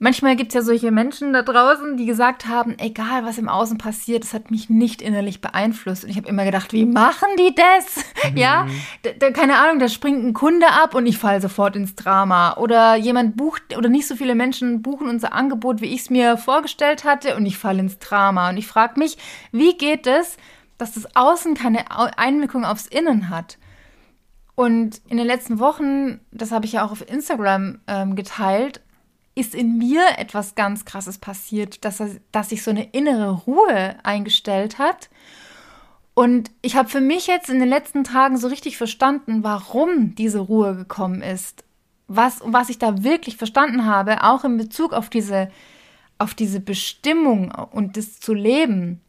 Manchmal 0.00 0.36
gibt 0.36 0.50
es 0.50 0.54
ja 0.54 0.62
solche 0.62 0.92
Menschen 0.92 1.32
da 1.32 1.42
draußen, 1.42 1.96
die 1.96 2.06
gesagt 2.06 2.46
haben, 2.46 2.78
egal 2.78 3.24
was 3.24 3.36
im 3.36 3.48
Außen 3.48 3.78
passiert, 3.78 4.22
das 4.22 4.32
hat 4.32 4.52
mich 4.52 4.70
nicht 4.70 5.02
innerlich 5.02 5.40
beeinflusst. 5.40 6.04
Und 6.04 6.10
ich 6.10 6.16
habe 6.16 6.28
immer 6.28 6.44
gedacht, 6.44 6.72
wie 6.72 6.84
machen 6.84 7.28
die 7.38 7.54
das? 7.54 8.04
Mhm. 8.28 8.36
Ja, 8.36 8.66
keine 9.32 9.58
Ahnung, 9.58 9.78
da 9.78 9.88
springt 9.88 10.22
ein 10.22 10.34
Kunde 10.34 10.66
ab 10.66 10.94
und 10.94 11.06
ich 11.06 11.18
falle 11.18 11.40
sofort 11.40 11.76
ins 11.76 11.94
Drama. 11.94 12.56
Oder 12.56 12.96
jemand 12.96 13.36
bucht, 13.36 13.76
oder 13.76 13.88
nicht 13.88 14.06
so 14.06 14.16
viele 14.16 14.34
Menschen 14.34 14.82
buchen 14.82 15.08
unser 15.08 15.32
Angebot, 15.32 15.80
wie 15.80 15.86
ich 15.86 16.00
es 16.00 16.10
mir 16.10 16.36
vorgestellt 16.36 17.04
hatte 17.04 17.36
und 17.36 17.46
ich 17.46 17.56
falle 17.56 17.80
ins 17.80 18.00
Drama. 18.00 18.50
Und 18.50 18.56
ich 18.56 18.66
frage 18.66 18.98
mich, 18.98 19.16
wie 19.52 19.76
geht 19.78 20.06
es, 20.06 20.36
dass 20.78 20.92
das 20.92 21.16
Außen 21.16 21.54
keine 21.54 21.84
Einwirkung 22.18 22.64
aufs 22.64 22.86
Innen 22.86 23.30
hat? 23.30 23.56
Und 24.54 25.00
in 25.08 25.16
den 25.16 25.26
letzten 25.26 25.60
Wochen, 25.60 26.20
das 26.32 26.50
habe 26.50 26.66
ich 26.66 26.72
ja 26.72 26.84
auch 26.84 26.90
auf 26.90 27.08
Instagram 27.08 27.78
ähm, 27.86 28.16
geteilt, 28.16 28.82
ist 29.38 29.54
in 29.54 29.78
mir 29.78 30.02
etwas 30.18 30.56
ganz 30.56 30.84
Krasses 30.84 31.18
passiert, 31.18 31.84
dass, 31.84 32.02
dass 32.32 32.48
sich 32.48 32.64
so 32.64 32.70
eine 32.70 32.90
innere 32.90 33.30
Ruhe 33.30 33.96
eingestellt 34.02 34.78
hat. 34.78 35.08
Und 36.14 36.50
ich 36.60 36.74
habe 36.74 36.88
für 36.88 37.00
mich 37.00 37.28
jetzt 37.28 37.48
in 37.48 37.60
den 37.60 37.68
letzten 37.68 38.02
Tagen 38.02 38.36
so 38.36 38.48
richtig 38.48 38.76
verstanden, 38.76 39.44
warum 39.44 40.16
diese 40.16 40.40
Ruhe 40.40 40.74
gekommen 40.74 41.22
ist. 41.22 41.62
Was, 42.08 42.40
was 42.44 42.68
ich 42.68 42.78
da 42.78 43.04
wirklich 43.04 43.36
verstanden 43.36 43.84
habe, 43.84 44.24
auch 44.24 44.42
in 44.44 44.56
Bezug 44.56 44.92
auf 44.92 45.08
diese, 45.08 45.50
auf 46.18 46.34
diese 46.34 46.58
Bestimmung 46.58 47.52
und 47.52 47.96
das 47.96 48.18
zu 48.18 48.34
leben. 48.34 49.00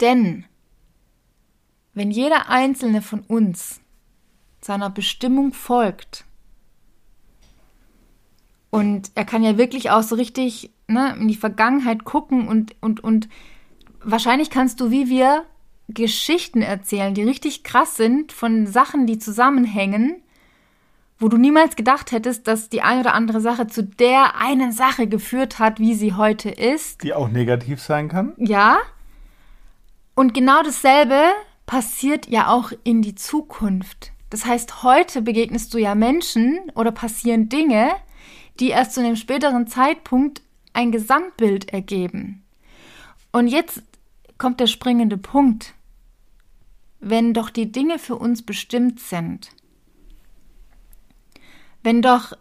Denn 0.00 0.46
wenn 1.92 2.10
jeder 2.10 2.48
einzelne 2.48 3.02
von 3.02 3.20
uns 3.20 3.80
seiner 4.62 4.88
Bestimmung 4.88 5.52
folgt, 5.52 6.24
und 8.74 9.12
er 9.14 9.24
kann 9.24 9.44
ja 9.44 9.56
wirklich 9.56 9.92
auch 9.92 10.02
so 10.02 10.16
richtig 10.16 10.72
ne, 10.88 11.14
in 11.16 11.28
die 11.28 11.36
Vergangenheit 11.36 12.02
gucken 12.02 12.48
und, 12.48 12.74
und, 12.80 13.04
und 13.04 13.28
wahrscheinlich 14.02 14.50
kannst 14.50 14.80
du, 14.80 14.90
wie 14.90 15.08
wir, 15.08 15.44
Geschichten 15.86 16.60
erzählen, 16.60 17.14
die 17.14 17.22
richtig 17.22 17.62
krass 17.62 17.96
sind 17.96 18.32
von 18.32 18.66
Sachen, 18.66 19.06
die 19.06 19.20
zusammenhängen, 19.20 20.16
wo 21.20 21.28
du 21.28 21.36
niemals 21.36 21.76
gedacht 21.76 22.10
hättest, 22.10 22.48
dass 22.48 22.68
die 22.68 22.82
eine 22.82 23.02
oder 23.02 23.14
andere 23.14 23.40
Sache 23.40 23.68
zu 23.68 23.84
der 23.84 24.40
einen 24.40 24.72
Sache 24.72 25.06
geführt 25.06 25.60
hat, 25.60 25.78
wie 25.78 25.94
sie 25.94 26.14
heute 26.14 26.50
ist. 26.50 27.04
Die 27.04 27.14
auch 27.14 27.28
negativ 27.28 27.80
sein 27.80 28.08
kann. 28.08 28.32
Ja. 28.38 28.78
Und 30.16 30.34
genau 30.34 30.64
dasselbe 30.64 31.20
passiert 31.64 32.26
ja 32.26 32.48
auch 32.48 32.72
in 32.82 33.02
die 33.02 33.14
Zukunft. 33.14 34.10
Das 34.30 34.46
heißt, 34.46 34.82
heute 34.82 35.22
begegnest 35.22 35.72
du 35.74 35.78
ja 35.78 35.94
Menschen 35.94 36.58
oder 36.74 36.90
passieren 36.90 37.48
Dinge, 37.48 37.92
die 38.60 38.68
erst 38.68 38.92
zu 38.94 39.00
einem 39.00 39.16
späteren 39.16 39.66
Zeitpunkt 39.66 40.42
ein 40.72 40.92
Gesamtbild 40.92 41.70
ergeben. 41.70 42.44
Und 43.32 43.48
jetzt 43.48 43.82
kommt 44.38 44.60
der 44.60 44.66
springende 44.66 45.16
Punkt. 45.16 45.74
Wenn 47.00 47.34
doch 47.34 47.50
die 47.50 47.70
Dinge 47.70 47.98
für 47.98 48.16
uns 48.16 48.42
bestimmt 48.42 49.00
sind, 49.00 49.50
wenn 51.82 52.00
doch, 52.00 52.32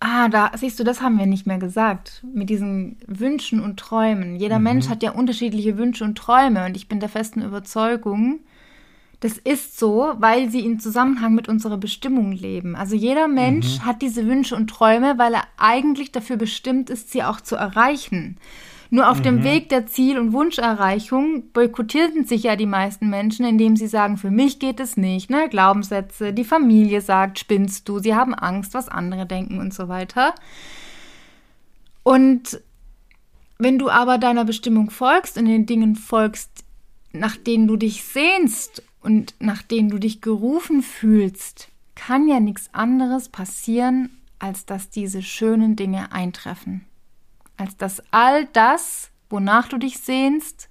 ah, 0.00 0.28
da 0.28 0.50
siehst 0.56 0.80
du, 0.80 0.84
das 0.84 1.02
haben 1.02 1.18
wir 1.18 1.26
nicht 1.26 1.46
mehr 1.46 1.58
gesagt, 1.58 2.24
mit 2.32 2.48
diesen 2.48 2.96
Wünschen 3.06 3.60
und 3.60 3.78
Träumen. 3.78 4.36
Jeder 4.36 4.58
mhm. 4.58 4.64
Mensch 4.64 4.88
hat 4.88 5.02
ja 5.02 5.10
unterschiedliche 5.10 5.76
Wünsche 5.76 6.04
und 6.04 6.16
Träume 6.16 6.64
und 6.64 6.76
ich 6.76 6.88
bin 6.88 7.00
der 7.00 7.10
festen 7.10 7.42
Überzeugung, 7.42 8.40
das 9.24 9.38
ist 9.38 9.78
so, 9.78 10.12
weil 10.18 10.50
sie 10.50 10.60
in 10.66 10.78
Zusammenhang 10.78 11.34
mit 11.34 11.48
unserer 11.48 11.78
Bestimmung 11.78 12.32
leben. 12.32 12.76
Also 12.76 12.94
jeder 12.94 13.26
Mensch 13.26 13.78
mhm. 13.78 13.86
hat 13.86 14.02
diese 14.02 14.26
Wünsche 14.26 14.54
und 14.54 14.68
Träume, 14.68 15.16
weil 15.16 15.32
er 15.32 15.44
eigentlich 15.56 16.12
dafür 16.12 16.36
bestimmt 16.36 16.90
ist, 16.90 17.10
sie 17.10 17.22
auch 17.22 17.40
zu 17.40 17.56
erreichen. 17.56 18.36
Nur 18.90 19.08
auf 19.08 19.20
mhm. 19.20 19.22
dem 19.22 19.44
Weg 19.44 19.70
der 19.70 19.86
Ziel- 19.86 20.18
und 20.18 20.34
Wunscherreichung 20.34 21.44
boykottierten 21.54 22.26
sich 22.26 22.42
ja 22.42 22.54
die 22.54 22.66
meisten 22.66 23.08
Menschen, 23.08 23.46
indem 23.46 23.76
sie 23.76 23.86
sagen, 23.86 24.18
für 24.18 24.30
mich 24.30 24.58
geht 24.58 24.78
es 24.78 24.98
nicht, 24.98 25.30
ne? 25.30 25.48
Glaubenssätze, 25.48 26.34
die 26.34 26.44
Familie 26.44 27.00
sagt, 27.00 27.38
spinnst 27.38 27.88
du, 27.88 28.00
sie 28.00 28.14
haben 28.14 28.34
Angst, 28.34 28.74
was 28.74 28.90
andere 28.90 29.24
denken 29.24 29.58
und 29.58 29.72
so 29.72 29.88
weiter. 29.88 30.34
Und 32.02 32.60
wenn 33.56 33.78
du 33.78 33.88
aber 33.88 34.18
deiner 34.18 34.44
Bestimmung 34.44 34.90
folgst 34.90 35.38
und 35.38 35.46
den 35.46 35.64
Dingen 35.64 35.96
folgst, 35.96 36.63
nach 37.14 37.36
denen 37.36 37.68
du 37.68 37.76
dich 37.76 38.04
sehnst 38.04 38.82
und 39.00 39.34
nach 39.38 39.62
denen 39.62 39.88
du 39.88 39.98
dich 39.98 40.20
gerufen 40.20 40.82
fühlst, 40.82 41.68
kann 41.94 42.26
ja 42.26 42.40
nichts 42.40 42.68
anderes 42.72 43.28
passieren, 43.28 44.10
als 44.40 44.66
dass 44.66 44.90
diese 44.90 45.22
schönen 45.22 45.76
Dinge 45.76 46.10
eintreffen. 46.10 46.84
Als 47.56 47.76
dass 47.76 48.02
all 48.10 48.46
das, 48.46 49.10
wonach 49.30 49.68
du 49.68 49.78
dich 49.78 49.98
sehnst, 49.98 50.68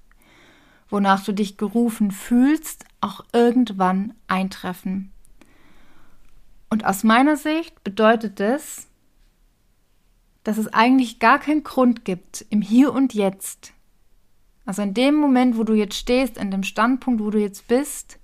wonach 0.89 1.23
du 1.23 1.32
dich 1.32 1.56
gerufen 1.58 2.12
fühlst, 2.12 2.86
auch 2.99 3.23
irgendwann 3.32 4.13
eintreffen. 4.27 5.12
Und 6.69 6.84
aus 6.86 7.03
meiner 7.03 7.38
Sicht 7.38 7.84
bedeutet 7.86 8.41
es, 8.41 8.88
dass 10.43 10.58
es 10.58 10.67
eigentlich 10.67 11.19
gar 11.19 11.39
keinen 11.39 11.63
Grund 11.63 12.03
gibt, 12.03 12.45
im 12.49 12.62
Hier 12.62 12.91
und 12.91 13.13
Jetzt, 13.13 13.73
also 14.65 14.82
in 14.82 14.93
dem 14.93 15.15
Moment, 15.15 15.58
wo 15.58 15.63
du 15.63 15.73
jetzt 15.73 15.95
stehst, 15.95 16.38
in 16.38 16.52
dem 16.52 16.63
Standpunkt, 16.63 17.21
wo 17.21 17.30
du 17.30 17.39
jetzt 17.39 17.67
bist, 17.67 18.19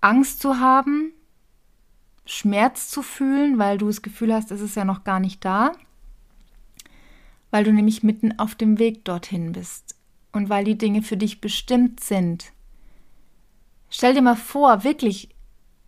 Angst 0.00 0.40
zu 0.40 0.60
haben, 0.60 1.12
Schmerz 2.26 2.88
zu 2.88 3.02
fühlen, 3.02 3.58
weil 3.58 3.78
du 3.78 3.86
das 3.86 4.02
Gefühl 4.02 4.32
hast, 4.32 4.50
es 4.50 4.60
ist 4.60 4.76
ja 4.76 4.84
noch 4.84 5.04
gar 5.04 5.20
nicht 5.20 5.44
da, 5.44 5.72
weil 7.50 7.64
du 7.64 7.72
nämlich 7.72 8.02
mitten 8.02 8.38
auf 8.38 8.54
dem 8.54 8.78
Weg 8.78 9.04
dorthin 9.04 9.52
bist 9.52 9.96
und 10.32 10.48
weil 10.48 10.64
die 10.64 10.78
Dinge 10.78 11.02
für 11.02 11.16
dich 11.16 11.40
bestimmt 11.40 12.00
sind. 12.00 12.52
Stell 13.88 14.14
dir 14.14 14.22
mal 14.22 14.36
vor, 14.36 14.84
wirklich, 14.84 15.28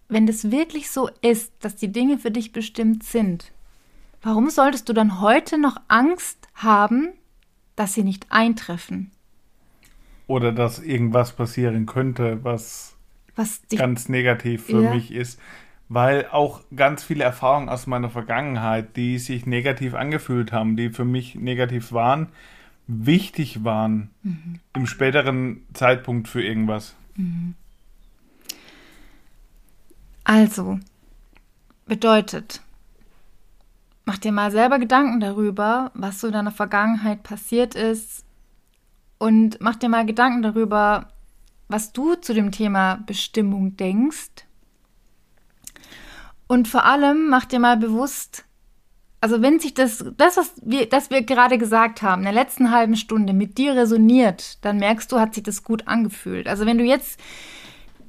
wenn 0.09 0.27
das 0.27 0.51
wirklich 0.51 0.91
so 0.91 1.11
ist, 1.23 1.53
dass 1.61 1.77
die 1.77 1.93
Dinge 1.93 2.19
für 2.19 2.31
dich 2.31 2.53
bestimmt 2.53 3.03
sind, 3.03 3.53
warum 4.23 4.51
solltest 4.51 4.89
du 4.89 4.93
dann 4.93 5.21
heute 5.21 5.59
noch 5.59 5.77
Angst 5.89 6.49
haben, 6.55 7.13
dass 7.77 7.95
sie 7.95 8.03
nicht 8.03 8.27
eintreffen? 8.31 9.11
Oder 10.27 10.53
dass 10.53 10.81
irgendwas 10.81 11.33
passieren 11.33 11.87
könnte, 11.87 12.43
was 12.43 12.97
was 13.37 13.61
ganz 13.77 14.09
negativ 14.09 14.65
für 14.65 14.83
ja. 14.83 14.95
mich 14.95 15.13
ist, 15.13 15.39
weil 15.89 16.27
auch 16.27 16.63
ganz 16.75 17.05
viele 17.05 17.23
Erfahrungen 17.23 17.69
aus 17.69 17.87
meiner 17.87 18.11
Vergangenheit, 18.11 18.97
die 18.97 19.19
sich 19.19 19.47
negativ 19.47 19.95
angefühlt 19.95 20.53
haben, 20.53 20.77
die 20.77 20.91
für 20.91 21.05
mich 21.05 21.35
negativ 21.37 21.93
waren, 21.93 22.29
wichtig 22.87 23.63
waren 23.63 24.11
mhm. 24.23 24.61
im 24.75 24.87
späteren 24.87 25.63
Zeitpunkt 25.75 26.29
für 26.29 26.43
irgendwas. 26.43 26.97
Mhm. 27.15 27.55
Also, 30.25 30.81
bedeutet, 31.87 32.63
mach 34.07 34.19
dir 34.19 34.33
mal 34.33 34.51
selber 34.51 34.79
Gedanken 34.79 35.21
darüber, 35.21 35.91
was 35.95 36.21
so 36.21 36.29
in 36.29 36.33
deiner 36.33 36.53
Vergangenheit 36.53 37.23
passiert 37.23 37.75
ist. 37.75 38.25
Und 39.19 39.59
mach 39.61 39.77
dir 39.77 39.89
mal 39.89 40.07
Gedanken 40.07 40.43
darüber, 40.43 41.09
was 41.69 41.93
du 41.93 42.15
zu 42.15 42.33
dem 42.33 42.53
Thema 42.53 43.03
Bestimmung 43.07 43.77
denkst. 43.77 44.47
Und 46.47 46.69
vor 46.69 46.85
allem 46.85 47.29
mach 47.29 47.45
dir 47.45 47.59
mal 47.59 47.77
bewusst, 47.77 48.45
also 49.21 49.43
wenn 49.43 49.59
sich 49.59 49.75
das, 49.75 50.05
das, 50.17 50.37
was 50.37 50.53
wir, 50.63 50.89
das 50.89 51.11
wir 51.11 51.23
gerade 51.23 51.59
gesagt 51.59 52.03
haben, 52.03 52.21
in 52.21 52.27
der 52.27 52.45
letzten 52.45 52.71
halben 52.71 52.95
Stunde 52.95 53.33
mit 53.33 53.59
dir 53.59 53.75
resoniert, 53.75 54.65
dann 54.65 54.77
merkst 54.77 55.11
du, 55.11 55.19
hat 55.19 55.35
sich 55.35 55.43
das 55.43 55.65
gut 55.65 55.89
angefühlt. 55.89 56.47
Also 56.47 56.65
wenn 56.65 56.79
du 56.79 56.85
jetzt, 56.85 57.19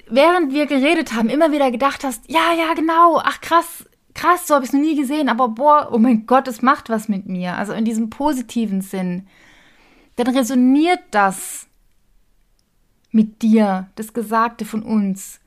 während 0.08 0.54
wir 0.54 0.68
geredet 0.68 1.14
haben, 1.14 1.30
immer 1.30 1.52
wieder 1.52 1.72
gedacht 1.72 2.04
hast, 2.04 2.30
ja, 2.30 2.54
ja, 2.56 2.76
genau, 2.76 3.20
ach 3.24 3.42
krass, 3.42 3.86
krass, 4.18 4.48
so 4.48 4.56
habe 4.56 4.66
ich 4.66 4.70
es 4.70 4.74
noch 4.74 4.82
nie 4.82 4.96
gesehen, 4.96 5.30
aber 5.30 5.48
boah, 5.48 5.90
oh 5.92 5.98
mein 5.98 6.26
Gott, 6.26 6.48
es 6.48 6.62
macht 6.62 6.90
was 6.90 7.08
mit 7.08 7.28
mir. 7.28 7.56
Also 7.56 7.74
in 7.74 7.86
diesem 7.86 8.10
positiven 8.10 8.82
Sinn, 8.82 9.28
dann 10.18 10.28
resoniert 10.28 11.00
das 11.12 11.68
mit 13.12 13.42
dir, 13.42 13.90
das 13.96 14.14
Gesagte 14.14 14.66
von 14.66 14.84
uns. 14.84 15.40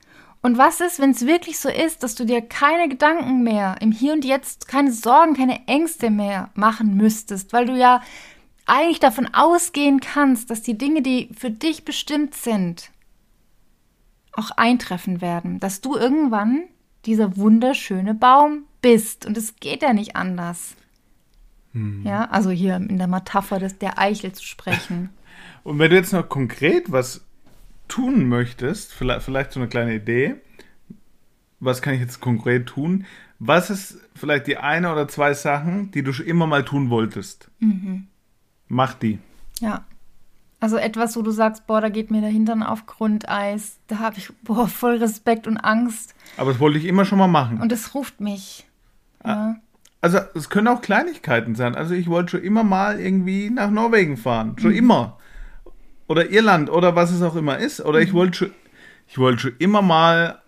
Und 0.43 0.57
was 0.57 0.81
ist, 0.81 1.01
wenn 1.01 1.11
es 1.11 1.27
wirklich 1.27 1.59
so 1.59 1.69
ist, 1.69 2.03
dass 2.03 2.15
du 2.15 2.25
dir 2.25 2.41
keine 2.41 2.89
Gedanken 2.89 3.43
mehr 3.43 3.77
im 3.81 3.93
Hier 3.93 4.15
und 4.15 4.25
Jetzt, 4.25 4.69
keine 4.69 4.93
Sorgen, 4.93 5.35
keine 5.35 5.67
Ängste 5.67 6.09
mehr 6.09 6.49
machen 6.55 6.97
müsstest, 6.97 7.53
weil 7.53 7.67
du 7.67 7.77
ja 7.77 8.01
eigentlich 8.65 9.01
davon 9.01 9.29
ausgehen 9.35 10.01
kannst, 10.01 10.49
dass 10.49 10.63
die 10.63 10.79
Dinge, 10.79 11.03
die 11.03 11.29
für 11.37 11.51
dich 11.51 11.85
bestimmt 11.85 12.35
sind, 12.35 12.91
auch 14.33 14.53
eintreffen 14.53 15.21
werden, 15.21 15.59
dass 15.59 15.81
du 15.81 15.97
irgendwann 15.97 16.63
dieser 17.07 17.37
wunderschöne 17.37 18.15
Baum 18.15 18.65
bist 18.83 19.27
und 19.27 19.37
es 19.37 19.57
geht 19.57 19.83
ja 19.83 19.93
nicht 19.93 20.17
anders. 20.17 20.75
Hm. 21.73 22.03
Ja, 22.05 22.25
also 22.31 22.51
hier 22.51 22.77
in 22.77 22.99
der 22.99 23.07
Metapher 23.07 23.59
des, 23.59 23.79
der 23.79 23.99
Eichel 23.99 24.33
zu 24.33 24.45
sprechen. 24.45 25.11
Und 25.63 25.79
wenn 25.79 25.91
du 25.91 25.97
jetzt 25.97 26.13
noch 26.13 26.29
konkret 26.29 26.91
was 26.91 27.23
tun 27.87 28.29
möchtest, 28.29 28.93
vielleicht, 28.95 29.23
vielleicht 29.23 29.53
so 29.53 29.61
eine 29.61 29.69
kleine 29.69 29.95
Idee, 29.95 30.37
was 31.61 31.83
kann 31.83 31.95
ich 31.95 32.01
jetzt 32.01 32.21
konkret 32.21 32.67
tun? 32.67 33.05
Was 33.39 33.71
ist 33.71 33.99
vielleicht 34.15 34.47
die 34.47 34.57
eine 34.57 34.91
oder 34.91 35.07
zwei 35.07 35.35
Sachen, 35.35 35.91
die 35.91 36.03
du 36.03 36.13
schon 36.13 36.27
immer 36.27 36.47
mal 36.47 36.65
tun 36.65 36.91
wolltest? 36.91 37.51
Mhm. 37.59 38.07
Mach 38.69 38.95
die. 38.95 39.19
Ja. 39.61 39.85
Also 40.61 40.77
etwas, 40.77 41.17
wo 41.17 41.23
du 41.23 41.31
sagst, 41.31 41.67
boah, 41.67 41.81
da 41.81 41.89
geht 41.89 42.11
mir 42.11 42.21
der 42.21 42.31
Hintern 42.31 42.63
auf 42.63 42.87
Grundeis, 42.87 43.79
da 43.89 43.99
habe 43.99 44.19
ich 44.19 44.31
boah, 44.43 44.69
voll 44.69 44.97
Respekt 44.97 45.47
und 45.47 45.57
Angst. 45.57 46.15
Aber 46.37 46.53
das 46.53 46.61
wollte 46.61 46.79
ich 46.79 46.85
immer 46.85 47.05
schon 47.05 47.19
mal 47.19 47.29
machen. 47.29 47.61
Und 47.61 47.73
es 47.73 47.95
ruft 47.95 48.21
mich. 48.21 48.67
Ah, 49.23 49.29
ja. 49.29 49.57
Also 50.03 50.19
es 50.35 50.49
können 50.49 50.69
auch 50.69 50.83
Kleinigkeiten 50.83 51.55
sein. 51.55 51.75
Also 51.75 51.95
ich 51.95 52.09
wollte 52.09 52.33
schon 52.33 52.43
immer 52.43 52.63
mal 52.63 53.01
irgendwie 53.01 53.51
nach 53.51 53.71
Norwegen 53.71 54.17
fahren. 54.17 54.57
Schon 54.59 54.71
mhm. 54.71 54.79
immer 54.79 55.19
oder 56.11 56.31
Irland 56.31 56.71
oder 56.71 56.97
was 56.97 57.13
es 57.13 57.23
auch 57.23 57.37
immer 57.37 57.59
ist. 57.59 57.81
Oder 57.81 58.01
ich 58.01 58.13
mhm. 58.13 58.17
wollte 58.17 58.37
schon, 58.37 58.51
ich 59.07 59.19
wollte 59.19 59.41
schon 59.43 59.53
immer 59.59 59.81
mal 59.81 60.43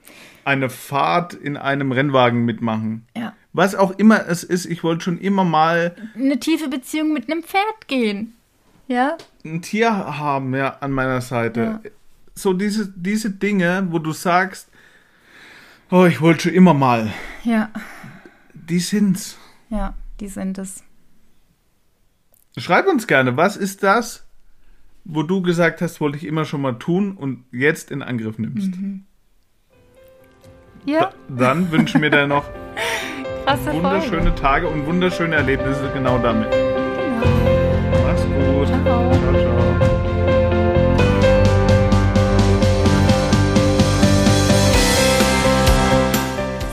eine 0.44 0.68
Fahrt 0.70 1.34
in 1.34 1.56
einem 1.56 1.92
Rennwagen 1.92 2.44
mitmachen. 2.44 3.06
Ja. 3.16 3.34
Was 3.52 3.74
auch 3.74 3.92
immer 3.92 4.26
es 4.26 4.42
ist, 4.42 4.66
ich 4.66 4.82
wollte 4.82 5.04
schon 5.04 5.18
immer 5.18 5.44
mal 5.44 5.94
eine 6.16 6.40
tiefe 6.40 6.68
Beziehung 6.68 7.12
mit 7.12 7.30
einem 7.30 7.44
Pferd 7.44 7.86
gehen. 7.86 8.34
Ja. 8.88 9.16
Ein 9.44 9.62
Tier 9.62 9.90
haben, 9.90 10.54
ja, 10.54 10.76
an 10.80 10.92
meiner 10.92 11.20
Seite. 11.20 11.80
Ja. 11.82 11.90
So 12.34 12.52
diese, 12.52 12.92
diese 12.96 13.30
Dinge, 13.30 13.86
wo 13.90 13.98
du 13.98 14.12
sagst, 14.12 14.68
oh, 15.90 16.04
ich 16.04 16.20
wollte 16.20 16.44
schon 16.44 16.54
immer 16.54 16.74
mal. 16.74 17.12
Ja. 17.44 17.70
Die 18.54 18.78
sind's. 18.78 19.36
Ja, 19.68 19.94
die 20.20 20.28
sind 20.28 20.58
es. 20.58 20.82
Schreib 22.56 22.86
uns 22.86 23.06
gerne, 23.06 23.36
was 23.36 23.56
ist 23.56 23.82
das, 23.82 24.26
wo 25.04 25.22
du 25.22 25.42
gesagt 25.42 25.80
hast, 25.80 26.00
wollte 26.00 26.18
ich 26.18 26.24
immer 26.24 26.44
schon 26.44 26.60
mal 26.60 26.74
tun 26.74 27.16
und 27.16 27.44
jetzt 27.50 27.90
in 27.90 28.02
Angriff 28.02 28.38
nimmst. 28.38 28.76
Mhm. 28.76 29.04
Ja. 30.84 31.00
Da, 31.00 31.12
dann 31.28 31.70
wünschen 31.70 32.02
wir 32.02 32.10
dir 32.10 32.26
noch 32.26 32.44
wunderschöne. 33.46 34.34
Tage 34.34 34.68
und 34.68 34.86
wunderschöne 34.86 35.36
Erlebnisse 35.36 35.90
genau 35.94 36.18
damit. 36.18 36.61
Mach's 38.12 38.24
gut. 38.24 38.68
Ciao, 38.68 38.84
ciao. 38.84 39.32
ciao. 39.32 39.62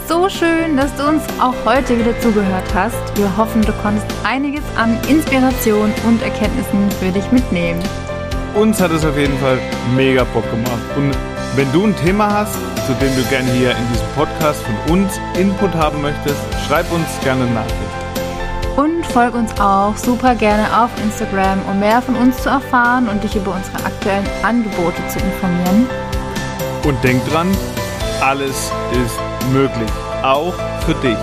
So 0.07 0.27
schön, 0.27 0.75
dass 0.75 0.93
du 0.95 1.07
uns 1.07 1.23
auch 1.39 1.53
heute 1.65 1.97
wieder 1.97 2.19
zugehört 2.19 2.65
hast. 2.73 3.17
Wir 3.17 3.37
hoffen, 3.37 3.61
du 3.61 3.71
konntest 3.81 4.07
einiges 4.25 4.63
an 4.75 4.97
Inspiration 5.07 5.93
und 6.05 6.21
Erkenntnissen 6.23 6.91
für 6.99 7.11
dich 7.11 7.31
mitnehmen. 7.31 7.81
Uns 8.55 8.81
hat 8.81 8.91
es 8.91 9.05
auf 9.05 9.17
jeden 9.17 9.37
Fall 9.37 9.59
mega 9.95 10.25
Bock 10.25 10.49
gemacht. 10.51 10.97
Und 10.97 11.15
wenn 11.55 11.71
du 11.71 11.85
ein 11.85 11.95
Thema 11.95 12.33
hast, 12.33 12.55
zu 12.85 12.93
dem 12.99 13.15
du 13.15 13.23
gerne 13.29 13.49
hier 13.53 13.71
in 13.71 13.87
diesem 13.93 14.07
Podcast 14.15 14.61
von 14.63 14.97
uns 14.97 15.13
Input 15.37 15.73
haben 15.73 16.01
möchtest, 16.01 16.41
schreib 16.67 16.91
uns 16.91 17.07
gerne 17.23 17.43
eine 17.43 17.53
Nachricht. 17.53 18.08
Und 18.75 19.05
folg 19.07 19.35
uns 19.35 19.51
auch 19.59 19.95
super 19.97 20.35
gerne 20.35 20.65
auf 20.81 20.89
Instagram, 21.03 21.61
um 21.69 21.79
mehr 21.79 22.01
von 22.01 22.15
uns 22.15 22.41
zu 22.41 22.49
erfahren 22.49 23.09
und 23.09 23.23
dich 23.23 23.35
über 23.35 23.53
unsere 23.53 23.85
aktuellen 23.85 24.27
Angebote 24.43 25.05
zu 25.07 25.19
informieren. 25.19 25.87
Und 26.85 27.03
denk 27.03 27.23
dran, 27.29 27.47
alles 28.21 28.71
ist 28.91 29.17
möglich, 29.51 29.91
auch 30.23 30.53
für 30.85 30.95
dich. 30.95 31.17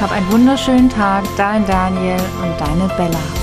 Hab 0.00 0.12
einen 0.12 0.30
wunderschönen 0.30 0.88
Tag, 0.88 1.24
dein 1.36 1.66
Daniel 1.66 2.20
und 2.42 2.60
deine 2.60 2.88
Bella. 2.96 3.37